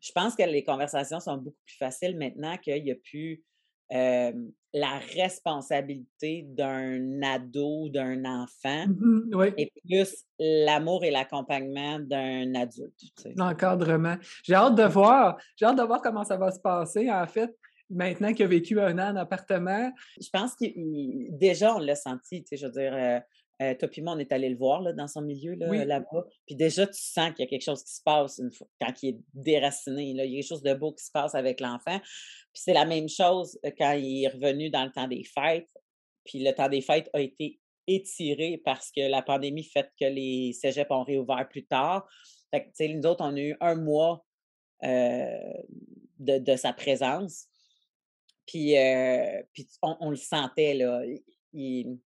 [0.00, 3.42] je pense que les conversations sont beaucoup plus faciles maintenant qu'il n'y a plus
[3.90, 13.28] la responsabilité d'un ado, d'un enfant, mmh et plus l'amour et l'accompagnement d'un adulte.
[13.36, 14.16] L'encadrement.
[14.44, 15.38] J'ai hâte de voir.
[15.56, 17.50] J'ai hâte de voir comment ça va se passer, en fait
[17.90, 19.92] maintenant qu'il a vécu un an en appartement?
[20.20, 20.64] Je pense que
[21.36, 23.22] déjà, on l'a senti, tu sais, je veux dire,
[23.60, 26.00] euh, euh, toi puis moi, on est allé le voir là, dans son milieu là,
[26.00, 28.66] bas Puis déjà, tu sens qu'il y a quelque chose qui se passe une fois,
[28.80, 30.14] quand il est déraciné.
[30.14, 31.98] Là, il y a quelque chose de beau qui se passe avec l'enfant.
[31.98, 35.68] Puis c'est la même chose euh, quand il est revenu dans le temps des fêtes.
[36.24, 40.52] Puis le temps des fêtes a été étiré parce que la pandémie fait que les
[40.52, 42.08] cégeps ont réouvert plus tard.
[42.50, 44.24] Fait que, tu sais, nous autres, on a eu un mois
[44.84, 45.38] euh,
[46.18, 47.46] de, sa présence.
[48.46, 48.74] Puis,
[49.52, 51.02] puis on, le sentait, là.
[51.52, 51.98] Il,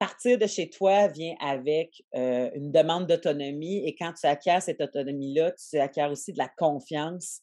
[0.00, 5.52] partir de chez toi vient avec une demande d'autonomie et quand tu acquiers cette autonomie-là,
[5.52, 7.42] tu acquiers aussi de la confiance,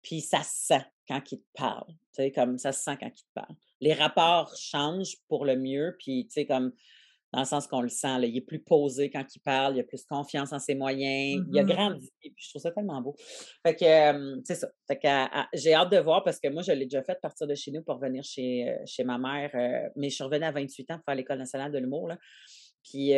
[0.00, 1.88] puis ça se sent quand il te parle.
[2.14, 3.54] Tu sais, comme ça se sent quand il te parle.
[3.80, 6.72] Les rapports changent pour le mieux, puis tu sais, comme
[7.32, 8.18] dans le sens qu'on le sent.
[8.18, 11.44] Là, il est plus posé quand il parle, il a plus confiance en ses moyens,
[11.50, 13.14] il a mmh grandi, puis je trouve ça tellement beau.
[13.66, 14.68] Fait que, c'est ça.
[14.86, 15.08] Fait que,
[15.54, 17.82] j'ai hâte de voir parce que moi, je l'ai déjà fait partir de chez nous
[17.82, 19.50] pour venir chez, chez ma mère,
[19.96, 22.10] mais je suis revenue à 28 ans pour faire l'École nationale de l'humour.
[22.82, 23.10] Puis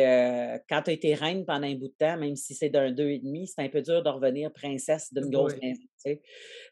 [0.69, 3.09] quand tu as été reine pendant un bout de temps, même si c'est d'un deux
[3.09, 5.83] et demi, c'est un peu dur de revenir princesse d'une grosse maison.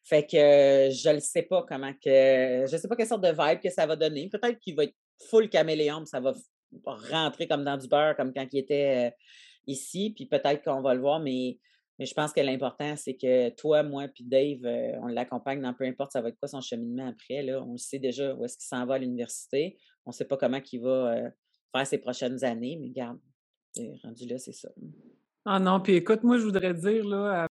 [0.04, 2.66] Fait que je ne sais pas comment que.
[2.70, 4.28] Je sais pas quelle sorte de vibe que ça va donner.
[4.30, 4.96] Peut-être qu'il va être
[5.30, 6.34] full caméléon, ça va
[6.86, 9.14] rentrer comme dans du beurre, comme quand il était,
[9.68, 11.60] ici, puis peut-être qu'on va le voir, mais,
[11.98, 14.62] mais je pense que l'important, c'est que toi, moi, puis Dave,
[15.02, 17.44] on l'accompagne dans peu importe ça va être quoi son cheminement après.
[17.44, 17.62] Là.
[17.62, 19.78] On le sait déjà où est-ce qu'il s'en va à l'université.
[20.06, 21.32] On ne sait pas comment il va
[21.72, 23.20] faire ses prochaines années, mais regarde,
[24.04, 24.70] rendu là, c'est ça.
[25.46, 27.49] Ah non, puis écoute, moi, je voudrais dire, là,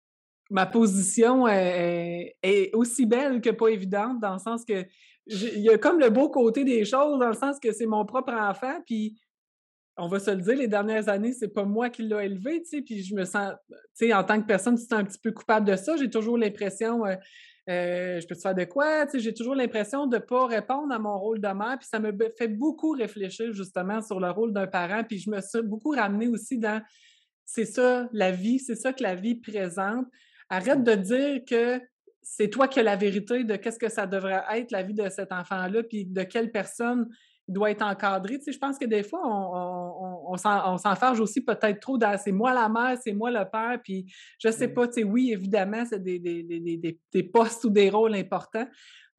[0.53, 4.85] ma position est, aussi belle que pas évidente, dans le sens que
[5.27, 8.05] il y a comme le beau côté des choses, dans le sens que c'est mon
[8.05, 9.21] propre enfant, puis
[9.97, 12.69] on va se le dire, les dernières années, c'est pas moi qui l'ai élevé, tu
[12.69, 15.33] sais, puis je me sens, tu sais, en tant que personne, tu un petit peu
[15.33, 15.97] coupable de ça.
[15.97, 17.15] J'ai toujours l'impression, euh,
[17.69, 20.93] euh, je peux te faire de quoi, tu sais, j'ai toujours l'impression de pas répondre
[20.93, 24.53] à mon rôle de mère, puis ça me fait beaucoup réfléchir justement sur le rôle
[24.53, 26.83] d'un parent, puis je me suis beaucoup ramenée aussi dans,
[27.45, 30.07] c'est ça la vie, c'est ça que la vie présente.
[30.53, 31.81] Arrête de dire que
[32.21, 35.09] c'est toi qui as la vérité de qu'est-ce que ça devrait être la vie de
[35.09, 37.09] cet enfant-là, puis de quelle personne
[37.49, 38.37] doit être encadré.
[38.37, 42.33] Tu sais, je pense que des fois, on, on, s'enfarge aussi peut-être trop dans c'est
[42.33, 44.05] moi la mère, c'est moi le père, puis
[44.39, 47.89] je sais pas, tu sais, oui, évidemment, c'est des, des, des, des, postes ou des
[47.89, 48.67] rôles importants,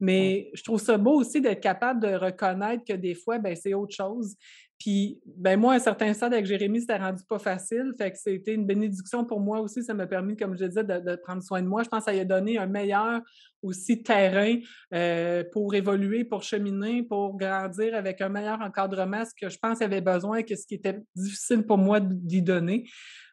[0.04, 3.72] mais je trouve ça beau aussi d'être capable de reconnaître que des fois, ben, c'est
[3.72, 4.36] autre chose.
[4.78, 7.94] Puis, ben moi, à un certain stade avec Jérémy, c'était rendu pas facile.
[7.96, 9.82] Fait que c'était une bénédiction pour moi aussi.
[9.82, 11.84] Ça m'a permis, comme je disais, de, prendre soin de moi.
[11.84, 13.22] Je pense que ça a donné un meilleur
[13.62, 14.58] aussi terrain
[14.92, 19.80] euh, pour évoluer, pour cheminer, pour grandir avec un meilleur encadrement, ce que je pense
[19.80, 22.86] avait besoin, que ce qui était difficile pour moi d'y donner.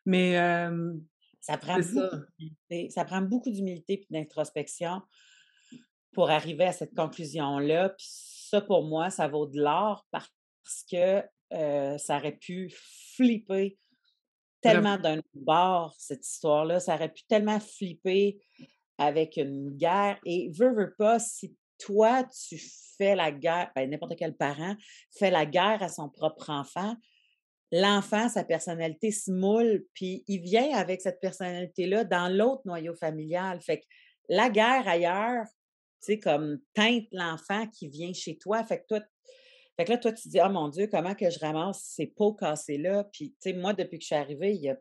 [0.06, 0.94] Mais euh,
[1.42, 2.16] ça, prend beaucoup,
[2.90, 3.04] ça.
[3.04, 5.02] prend beaucoup d'humilité et d'introspection
[6.13, 7.89] pour arriver à cette conclusion-là.
[7.89, 10.30] Puis ça, pour moi, ça vaut de l'or parce
[10.89, 11.24] que
[11.97, 12.74] ça aurait pu
[13.15, 13.78] flipper
[14.62, 16.80] tellement d'un bord, cette histoire-là.
[16.80, 18.39] Ça aurait pu tellement flipper
[18.97, 20.19] avec une guerre.
[20.26, 22.62] Et veux, veux pas, si toi, tu
[22.97, 24.76] fais la guerre, ben, n'importe quel parent
[25.17, 26.95] fait la guerre à son propre enfant,
[27.71, 33.60] l'enfant, sa personnalité se moule, puis il vient avec cette personnalité-là dans l'autre noyau familial.
[33.62, 33.86] Fait que
[34.30, 35.45] la guerre ailleurs,
[36.02, 38.64] sais, comme teinte l'enfant qui vient chez toi.
[38.64, 39.00] Fait que toi,
[39.78, 42.34] fait que là, toi, tu dis, oh mon Dieu, comment que je ramasse ces pots
[42.34, 43.06] cassés-là?
[43.06, 44.78] Puis, tu sais, moi, depuis que je suis arrivée, il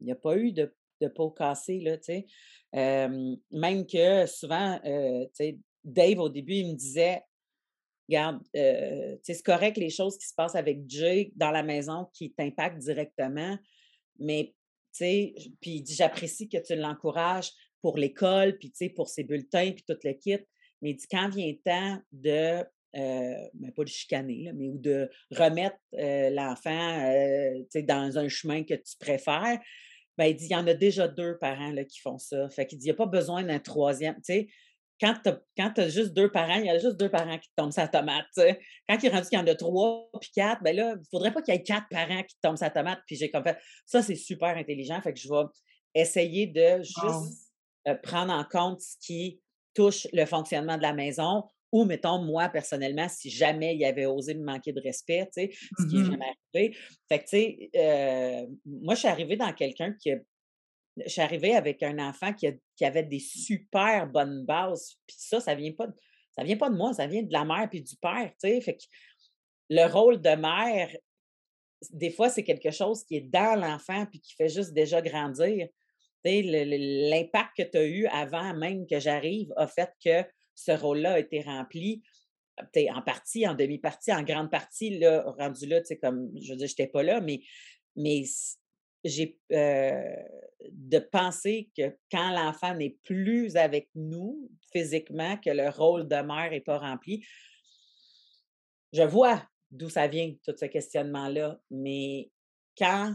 [0.00, 2.26] n'y a, pas eu de, de pots cassés, là, tu sais.
[2.72, 7.22] même que souvent, euh, tu sais, Dave, au début, il me disait,
[8.08, 12.32] regarde, euh, c'est correct les choses qui se passent avec Jay dans la maison qui
[12.32, 13.58] t'impactent directement,
[14.18, 14.54] mais,
[14.94, 19.72] tu sais, puis j'apprécie que tu l'encourages pour l'école, puis, tu sais, pour ses bulletins,
[19.72, 20.38] puis tout le kit.
[20.82, 22.64] Mais il dit, quand vient le temps de
[22.94, 28.64] euh, ben, pas de chicaner, mais ou de remettre euh, l'enfant euh, dans un chemin
[28.64, 29.58] que tu préfères,
[30.18, 32.50] ben, il dit, il y en a déjà deux parents là, qui font ça.
[32.50, 34.16] Fait qu'il dit, il n'y a pas besoin d'un troisième.
[35.00, 37.88] quand tu as, juste deux parents, il y a juste deux parents qui tombent sa
[37.88, 38.26] tomate.
[38.36, 41.04] Quand il est rendu qu'il y en a trois puis quatre, ben là, il ne
[41.10, 43.00] faudrait pas qu'il y ait quatre parents qui tombent sa tomate.
[43.06, 45.00] Puis j'ai comme fait, ça, c'est super intelligent.
[45.00, 45.44] Fait que je vais
[45.94, 47.48] essayer de juste
[48.02, 49.40] prendre en compte ce qui
[49.74, 54.34] touche le fonctionnement de la maison ou, mettons, moi, personnellement, si jamais il avait osé
[54.34, 56.76] me manquer de respect, tu sais, ce qui n'est mmh jamais arrivé.
[57.08, 60.18] Fait que, tu sais, euh, moi, je suis arrivée dans quelqu'un qui a
[60.96, 62.46] je suis arrivée avec un enfant qui,
[62.84, 64.96] avait des super bonnes bases.
[65.06, 65.94] Puis ça, ça vient pas de,
[66.36, 68.60] ça vient pas de moi, ça vient de la mère puis du père, tu sais.
[68.60, 68.82] Fait que
[69.70, 70.94] le rôle de mère,
[71.90, 75.68] des fois, c'est quelque chose qui est dans l'enfant puis qui fait juste déjà grandir.
[76.24, 81.18] L'impact que tu as eu avant même que j'arrive a fait que ce rôle-là a
[81.18, 82.02] été rempli.
[82.90, 86.72] En partie, en demi-partie, en grande partie, là, rendu là, comme, je veux dire, je
[86.72, 87.40] n'étais pas là, mais,
[87.96, 88.22] mais
[89.04, 96.16] j'ai de penser que quand l'enfant n'est plus avec nous physiquement, que le rôle de
[96.16, 97.24] mère n'est pas rempli,
[98.92, 102.30] je vois d'où ça vient, tout ce questionnement-là, mais
[102.76, 103.14] quand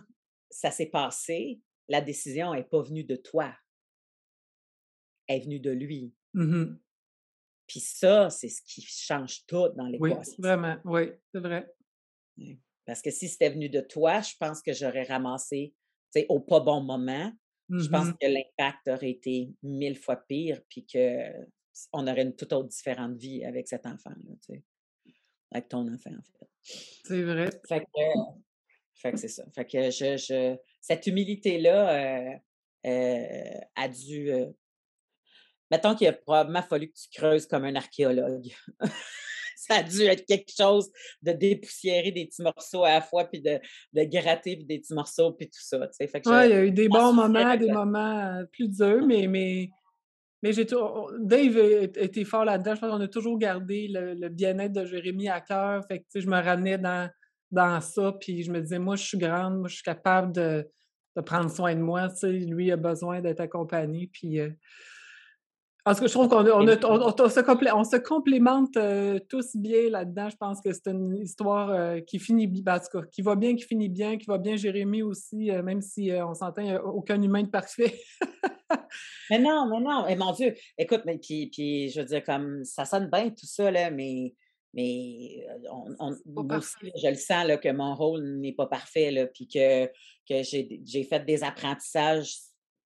[0.50, 3.54] ça s'est passé, la décision n'est pas venue de toi,
[5.28, 6.14] elle est venue de lui.
[6.34, 6.78] Mmh
[7.68, 10.22] puis ça, c'est ce qui change tout dans l'équation.
[10.22, 11.70] Oui, vraiment, oui, c'est vrai.
[12.86, 15.76] Parce que si c'était venu de toi, je pense que j'aurais ramassé
[16.30, 17.32] au pas bon moment.
[17.70, 22.54] Je pense mmh que l'impact aurait été mille fois pire, puis qu'on aurait une toute
[22.54, 24.64] autre différente vie avec cet enfant-là, tu sais.
[25.52, 26.50] Avec ton enfant, en fait.
[26.64, 27.50] C'est vrai.
[27.68, 29.44] Fait que, c'est ça.
[29.54, 32.36] Fait que je, cette humilité-là euh,
[32.86, 34.48] euh, a dû euh,
[35.72, 38.48] mettons qu'il a probablement fallu que tu creuses comme un archéologue.
[39.56, 40.90] ça a dû être quelque chose
[41.22, 43.60] de dépoussiérer des petits morceaux à la fois, puis de,
[43.94, 45.90] de gratter des petits morceaux, puis tout ça.
[46.00, 49.70] Oui, il y a eu des bons moments, des moments plus durs, mais, mais,
[50.42, 50.66] mais j'ai
[51.20, 52.76] Dave était fort là-dedans.
[52.76, 55.86] Je pense qu'on a toujours gardé le, bien-être de Jérémy à cœur.
[55.88, 57.10] Fait que, je me ramenais dans,
[57.52, 60.70] dans ça, puis je me disais, moi, je suis grande, moi, je suis capable de
[61.18, 62.10] de prendre soin de moi.
[62.10, 64.08] Tu sais, lui a besoin d'être accompagné.
[64.14, 64.52] Puis, euh,
[65.84, 70.30] parce que je trouve qu'on on, on, se, complémente euh, tous bien là-dedans.
[70.30, 72.80] Je pense que c'est une histoire euh, qui finit bien,
[73.12, 76.36] qui va bien, qui finit bien, qui va bien Jérémy aussi, euh, même si on
[76.36, 78.00] s'entend, il n'y a aucun humain de parfait.
[79.32, 82.64] mais non, mais non, et mon Dieu, écoute, mais puis, puis je veux dire, comme
[82.64, 84.36] ça sonne bien tout ça, là, mais
[84.78, 85.44] mais
[86.00, 90.44] on, je le sens là, que mon rôle n'est pas parfait, là, puis que, que
[90.44, 92.38] j'ai fait des apprentissages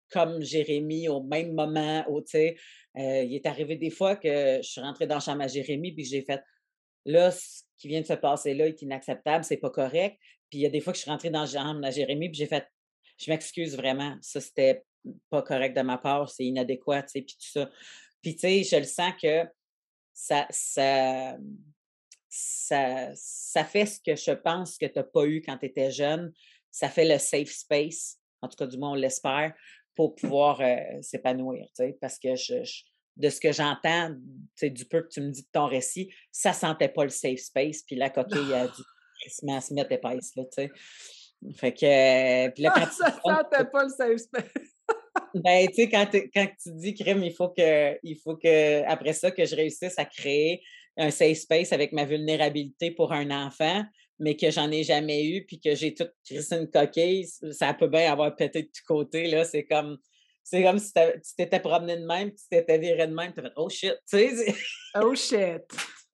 [0.10, 2.06] comme Jérémy au même moment.
[2.10, 2.54] Où, euh,
[2.96, 6.06] il est arrivé des fois que je suis rentrée dans la chambre à Jérémy puis
[6.06, 6.42] j'ai fait
[7.06, 10.18] là, ce qui vient de se passer là est inacceptable, c'est pas correct.
[10.50, 12.30] Puis il y a des fois que je suis rentrée dans la chambre à Jérémy
[12.30, 12.66] puis j'ai fait
[13.18, 14.84] je m'excuse vraiment, ça c'était
[15.30, 17.70] pas correct de ma part, c'est inadéquat, tu sais, puis tout ça.
[18.22, 19.46] Puis tu sais, je le sens que
[20.14, 21.38] ça, ça,
[22.32, 25.92] ça, ça fait ce que je pense que tu n'as pas eu quand tu étais
[25.92, 26.32] jeune.
[26.72, 29.54] Ça fait le safe space, en tout cas du moins on l'espère,
[29.96, 31.68] pour pouvoir euh, s'épanouir,
[32.00, 32.64] parce que je,
[33.18, 34.16] de ce que j'entends,
[34.62, 37.84] du peu que tu me dis de ton récit, ça sentait pas le safe space,
[37.84, 38.82] puis la coquille a dû
[39.28, 40.44] se mettre épaisse, là.
[41.56, 44.46] Fait que, puis là, quand ça sentait pas le safe space.
[45.36, 49.12] ben, tu sais, quand, quand, tu dis, crime, il faut que, il faut que, après
[49.12, 50.64] ça, que je réussisse à créer
[50.98, 53.84] un safe space avec ma vulnérabilité pour un enfant,
[54.20, 57.88] mais que j'en ai jamais eu, puis que j'ai tout crissé une coquille, ça peut
[57.88, 59.46] bien avoir pété de tous côtés, là.
[59.46, 59.98] C'est comme,
[60.44, 63.52] c'est comme si tu t'étais promené de même, tu t'étais viré de même, tu fait
[63.56, 63.96] «Oh shit!»
[64.96, 65.64] Oh shit!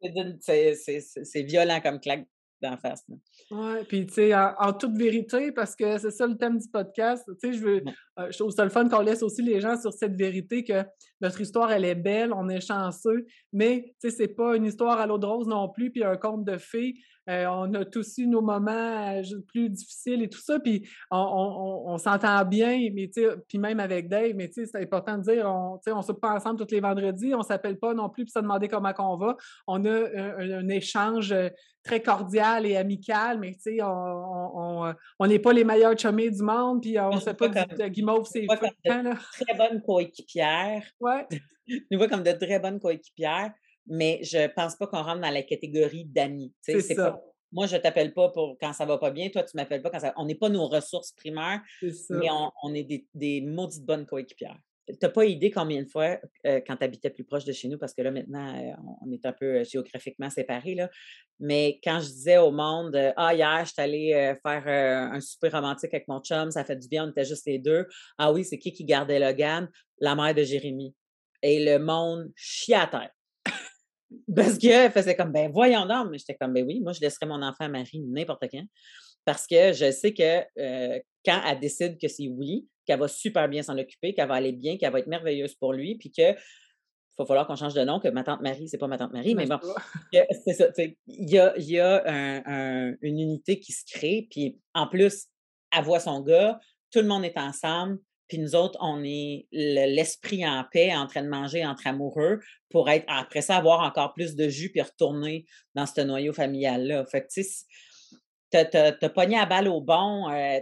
[0.42, 2.28] C'est violent comme claque
[2.62, 3.06] d'en face.
[3.52, 7.24] Oui, puis tu sais, en, toute vérité, parce que c'est ça le thème du podcast,
[7.42, 7.84] tu sais, je veux,
[8.20, 10.84] euh, je trouve ça le fun qu'on laisse aussi les gens sur cette vérité que
[11.22, 15.00] notre histoire, elle est belle, on est chanceux, mais tu sais, c'est pas une histoire
[15.00, 16.96] à l'eau de rose non plus, puis un conte de fées.
[17.30, 21.98] Euh, on a tous eu nos moments euh, plus difficiles et tout ça, puis on,
[21.98, 23.10] s'entend bien, mais
[23.48, 26.74] puis même avec Dave, mais c'est important de dire, on ne se pas ensemble tous
[26.74, 29.36] les vendredis, on ne s'appelle pas non plus pour se demander comment on va.
[29.68, 31.50] On a un, échange euh,
[31.84, 34.94] très cordial et amical, mais on
[35.28, 38.46] n'est pas les meilleurs chumés du monde, puis on ne sait pas de guimauve c'est
[38.48, 40.84] Très bonne coéquipière.
[41.00, 41.28] Ouais.
[41.92, 43.52] nous voit comme de très bonnes coéquipières
[43.88, 46.54] mais je ne pense pas qu'on rentre dans la catégorie d'amis.
[46.62, 47.22] C'est ça.
[47.52, 49.82] moi, je ne t'appelle pas pour quand ça va pas bien, toi, tu ne m'appelles
[49.82, 51.62] pas quand ça On n'est pas nos ressources primaires,
[52.10, 52.28] mais
[52.64, 54.60] on, est des, des, maudites bonnes coéquipières.
[54.88, 57.68] Tu n'as pas idée combien de fois, euh, quand tu habitais plus proche de chez
[57.68, 58.72] nous, parce que là, maintenant, euh,
[59.06, 60.90] on est un peu géographiquement séparés, là,
[61.42, 64.68] mais quand je disais au monde, ah, hier, je suis allée faire
[65.14, 67.86] un super romantique avec mon chum, ça fait du bien, on était juste les deux.
[68.18, 69.70] Ah oui, c'est qui qui gardait Logan?
[70.00, 70.96] La mère de Jérémy.
[71.44, 73.12] Et le monde chie à terre.
[74.36, 76.10] Parce qu'elle faisait comme, ben voyons donc.
[76.12, 78.66] Mais j'étais comme, ben oui, moi, je laisserais mon enfant à Marie n'importe quand.
[79.26, 83.50] Parce que je sais que euh, quand elle décide que c'est oui, qu'elle va super
[83.50, 86.34] bien s'en occuper, qu'elle va aller bien, qu'elle va être merveilleuse pour lui, puis que
[87.18, 89.36] va falloir qu'on change de nom, que ma tante Marie, c'est pas ma tante Marie,
[89.36, 89.60] mais bon,
[90.46, 90.68] c'est ça.
[90.78, 95.26] Il y a, y a une unité qui se crée, puis en plus,
[95.76, 96.60] elle voit son gars,
[96.92, 101.24] tout le monde est ensemble, puis nous autres, on est l'esprit en paix, en train
[101.24, 105.46] de manger entre amoureux pour être, après ça, avoir encore plus de jus puis retourner
[105.76, 107.06] dans ce noyau familial-là.
[107.06, 107.66] Fait que, tu sais,
[108.52, 110.30] t'as pogné à balle au bon.
[110.30, 110.60] Euh,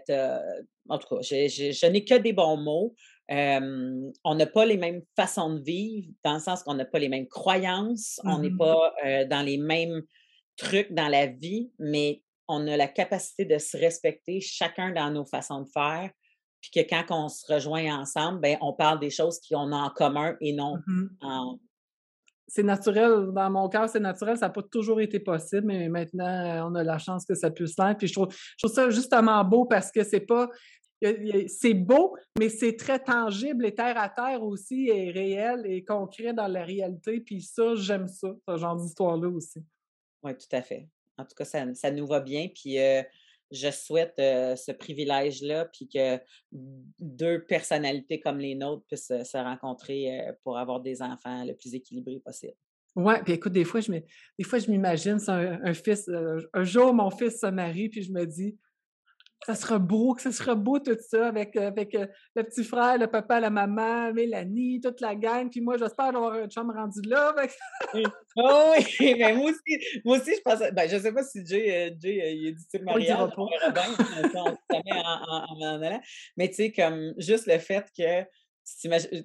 [0.90, 2.96] en tout cas, je n'ai que des bons mots.
[3.30, 7.10] on n'a pas les mêmes façons de vivre, dans le sens qu'on n'a pas les
[7.10, 10.04] mêmes croyances, on n'est mmh pas euh, dans les mêmes
[10.58, 15.26] trucs dans la vie, mais on a la capacité de se respecter chacun dans nos
[15.26, 16.12] façons de faire
[16.72, 19.90] puis que quand on se rejoint ensemble, ben, on parle des choses qu'on a en
[19.90, 21.60] commun et non mmh en...
[22.48, 26.70] C'est naturel, dans mon cœur, c'est naturel, ça n'a pas toujours été possible, mais maintenant,
[26.70, 27.98] on a la chance que ça puisse l'être.
[27.98, 28.34] Puis je trouve,
[28.72, 30.50] ça justement beau parce que c'est pas,
[31.02, 36.34] c'est beau, mais c'est très tangible et terre à terre aussi, et réel et concret
[36.34, 37.20] dans la réalité.
[37.20, 39.66] Puis ça, j'aime ça, ce genre d'histoire-là aussi.
[40.22, 40.88] Oui, tout à fait.
[41.18, 42.48] En tout cas, ça, ça nous va bien.
[42.54, 43.02] Puis euh,
[43.52, 46.20] je souhaite ce privilège-là, puis que
[47.00, 52.22] deux personnalités comme les nôtres puissent se rencontrer pour avoir des enfants le plus équilibrés
[52.24, 52.56] possible.
[52.96, 56.10] Oui, puis écoute, des fois, je m'imagine, un, un, fils,
[56.54, 58.58] un jour, mon fils se marie, puis je me dis,
[59.46, 62.64] ça sera beau, que ça sera beau tout ça avec, euh, avec euh, le petit
[62.64, 65.52] frère, le papa, la maman, Mélanie, toute la gang.
[65.52, 67.36] Puis moi, j'espère avoir un chum rendu là.
[68.38, 70.60] oh, oui, mais moi aussi, moi aussi, je pense.
[70.74, 73.18] Ben, je ne sais pas si Jay, euh, Jay il est dit le mariage.
[73.38, 73.48] On
[74.36, 74.46] on,
[75.64, 76.00] en
[76.38, 78.26] Mais tu sais, comme juste le fait que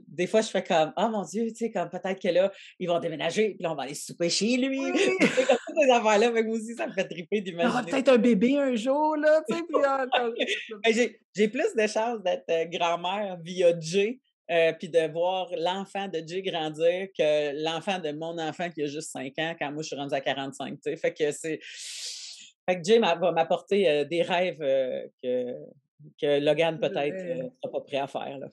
[0.07, 2.87] des fois, je fais comme, oh mon Dieu, tu sais, comme peut-être que là, ils
[2.87, 4.81] vont déménager, puis là, on va aller souper chez lui.
[5.81, 7.91] ces affaires-là, mais moi aussi, ça me fait triper d'imaginer.
[7.91, 9.63] peut-être un bébé un jour, là, tu sais.
[9.85, 10.07] Ah,
[10.85, 14.21] ben, j'ai plus de chances d'être euh, grand-mère via Jay
[14.51, 18.87] euh, puis de voir l'enfant de Jay grandir que l'enfant de mon enfant qui a
[18.87, 20.79] juste 5 ans quand moi je suis rendue à 45.
[20.83, 20.97] sais.
[20.97, 21.61] Fait que c'est.
[22.69, 24.59] Fait que Jay va m'apporter euh, des rêves
[25.23, 25.55] que,
[26.21, 28.39] que Logan peut-être ne sera pas prêt à faire.
[28.39, 28.49] Là.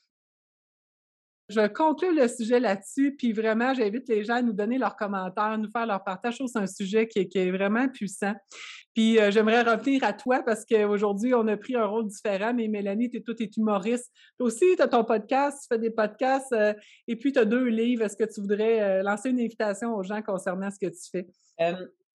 [1.50, 4.98] Je vais conclure le sujet là-dessus, puis vraiment, j'invite les gens à nous donner leurs
[4.98, 6.42] commentaires, à nous faire leur partage.
[6.46, 8.34] C'est un sujet qui est, vraiment puissant.
[8.94, 12.68] Puis euh, j'aimerais revenir à toi parce qu'aujourd'hui, on a pris un rôle différent, mais
[12.68, 14.12] Mélanie, tu es, es humoriste.
[14.38, 16.74] Toi aussi, tu as ton podcast, tu fais des podcasts, euh,
[17.08, 18.04] et puis tu as deux livres.
[18.04, 21.28] Est-ce que tu voudrais euh, lancer une invitation aux gens concernant ce que tu fais?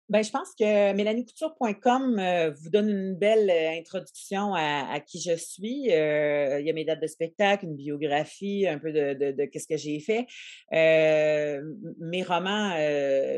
[0.08, 5.36] Ben, je pense que mélaniecouture.com euh, vous donne une belle euh, introduction à, qui je
[5.36, 5.90] suis.
[5.92, 9.66] Euh, il y a mes dates de spectacle, une biographie, un peu de, de, ce
[9.66, 10.26] que j'ai fait.
[10.72, 12.74] mes romans,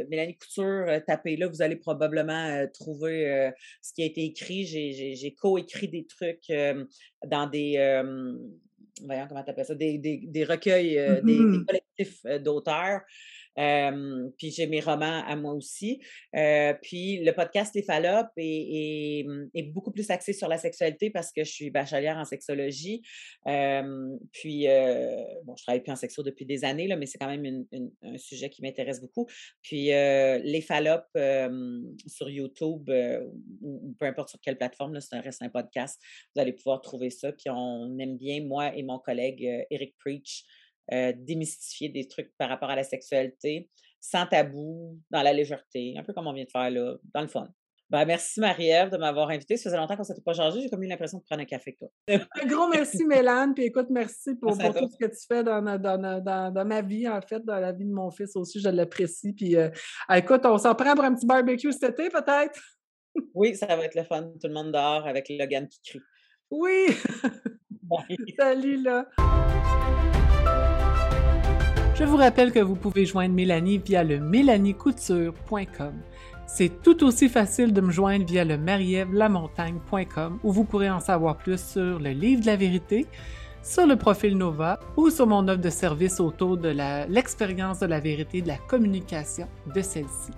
[0.09, 3.53] Mélanie Couture, tapez là, vous allez probablement trouver
[3.83, 4.65] ce qui a été écrit.
[4.65, 6.51] J'ai co-écrit des trucs
[7.27, 8.03] dans des
[9.05, 13.03] voyons comment tu appelles ça, des, des, recueils, des, mmh collectifs d'auteurs
[13.57, 16.01] puis j'ai mes romans à moi aussi.
[16.83, 19.25] puis le podcast Les Fallopes est,
[19.73, 23.03] beaucoup plus axé sur la sexualité parce que je suis bachelière en sexologie.
[23.45, 24.67] puis,
[25.45, 27.65] bon, je travaille plus en sexo depuis des années, là, mais c'est quand même
[28.03, 29.27] un sujet qui m'intéresse beaucoup.
[29.63, 31.19] Puis Les Fallopes
[32.07, 32.91] sur YouTube
[33.61, 36.01] ou, peu importe sur quelle plateforme, c'est un un podcast.
[36.35, 37.33] Vous allez pouvoir trouver ça.
[37.33, 40.45] Puis on aime bien, moi et mon collègue Eric Preach,
[40.93, 43.71] euh, démystifier des trucs par rapport à la sexualité,
[44.01, 47.29] sans tabou, dans la légèreté, un peu comme on vient de faire là, dans le
[47.29, 47.49] fun.
[47.91, 49.57] Ben, merci Marie-Ève de m'avoir invité.
[49.57, 50.63] Ça faisait longtemps qu'on ne s'était pas changé.
[50.63, 51.89] J'ai comme eu l'impression de prendre un café toi.
[52.09, 53.55] un gros merci Mélane.
[53.55, 56.21] Puis écoute, merci pour, tout ce que tu fais dans, dans,
[56.51, 58.61] dans, ma vie, en fait, dans la vie de mon fils aussi.
[58.61, 59.33] Je l'apprécie.
[59.33, 59.69] Puis euh,
[60.13, 62.61] écoute, on s'en prend pour un petit barbecue cet été peut-être?
[63.35, 64.33] oui, ça va être le fun.
[64.41, 66.01] Tout le monde dehors avec Logan qui crie.
[66.51, 66.87] Oui!
[68.39, 69.07] Salut là!
[71.97, 75.93] Je vous rappelle que vous pouvez joindre Mélanie via le mélaniecouture.com.
[76.49, 81.37] C'est tout aussi facile de me joindre via le marievlamontagne.com où vous pourrez en savoir
[81.37, 83.07] plus sur le livre de la vérité,
[83.63, 86.75] sur le profil Nova ou sur mon offre de service autour de
[87.09, 90.33] l'expérience de la vérité, de la communication de celle-ci.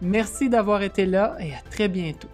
[0.00, 2.28] Merci d'avoir été là et à très bientôt.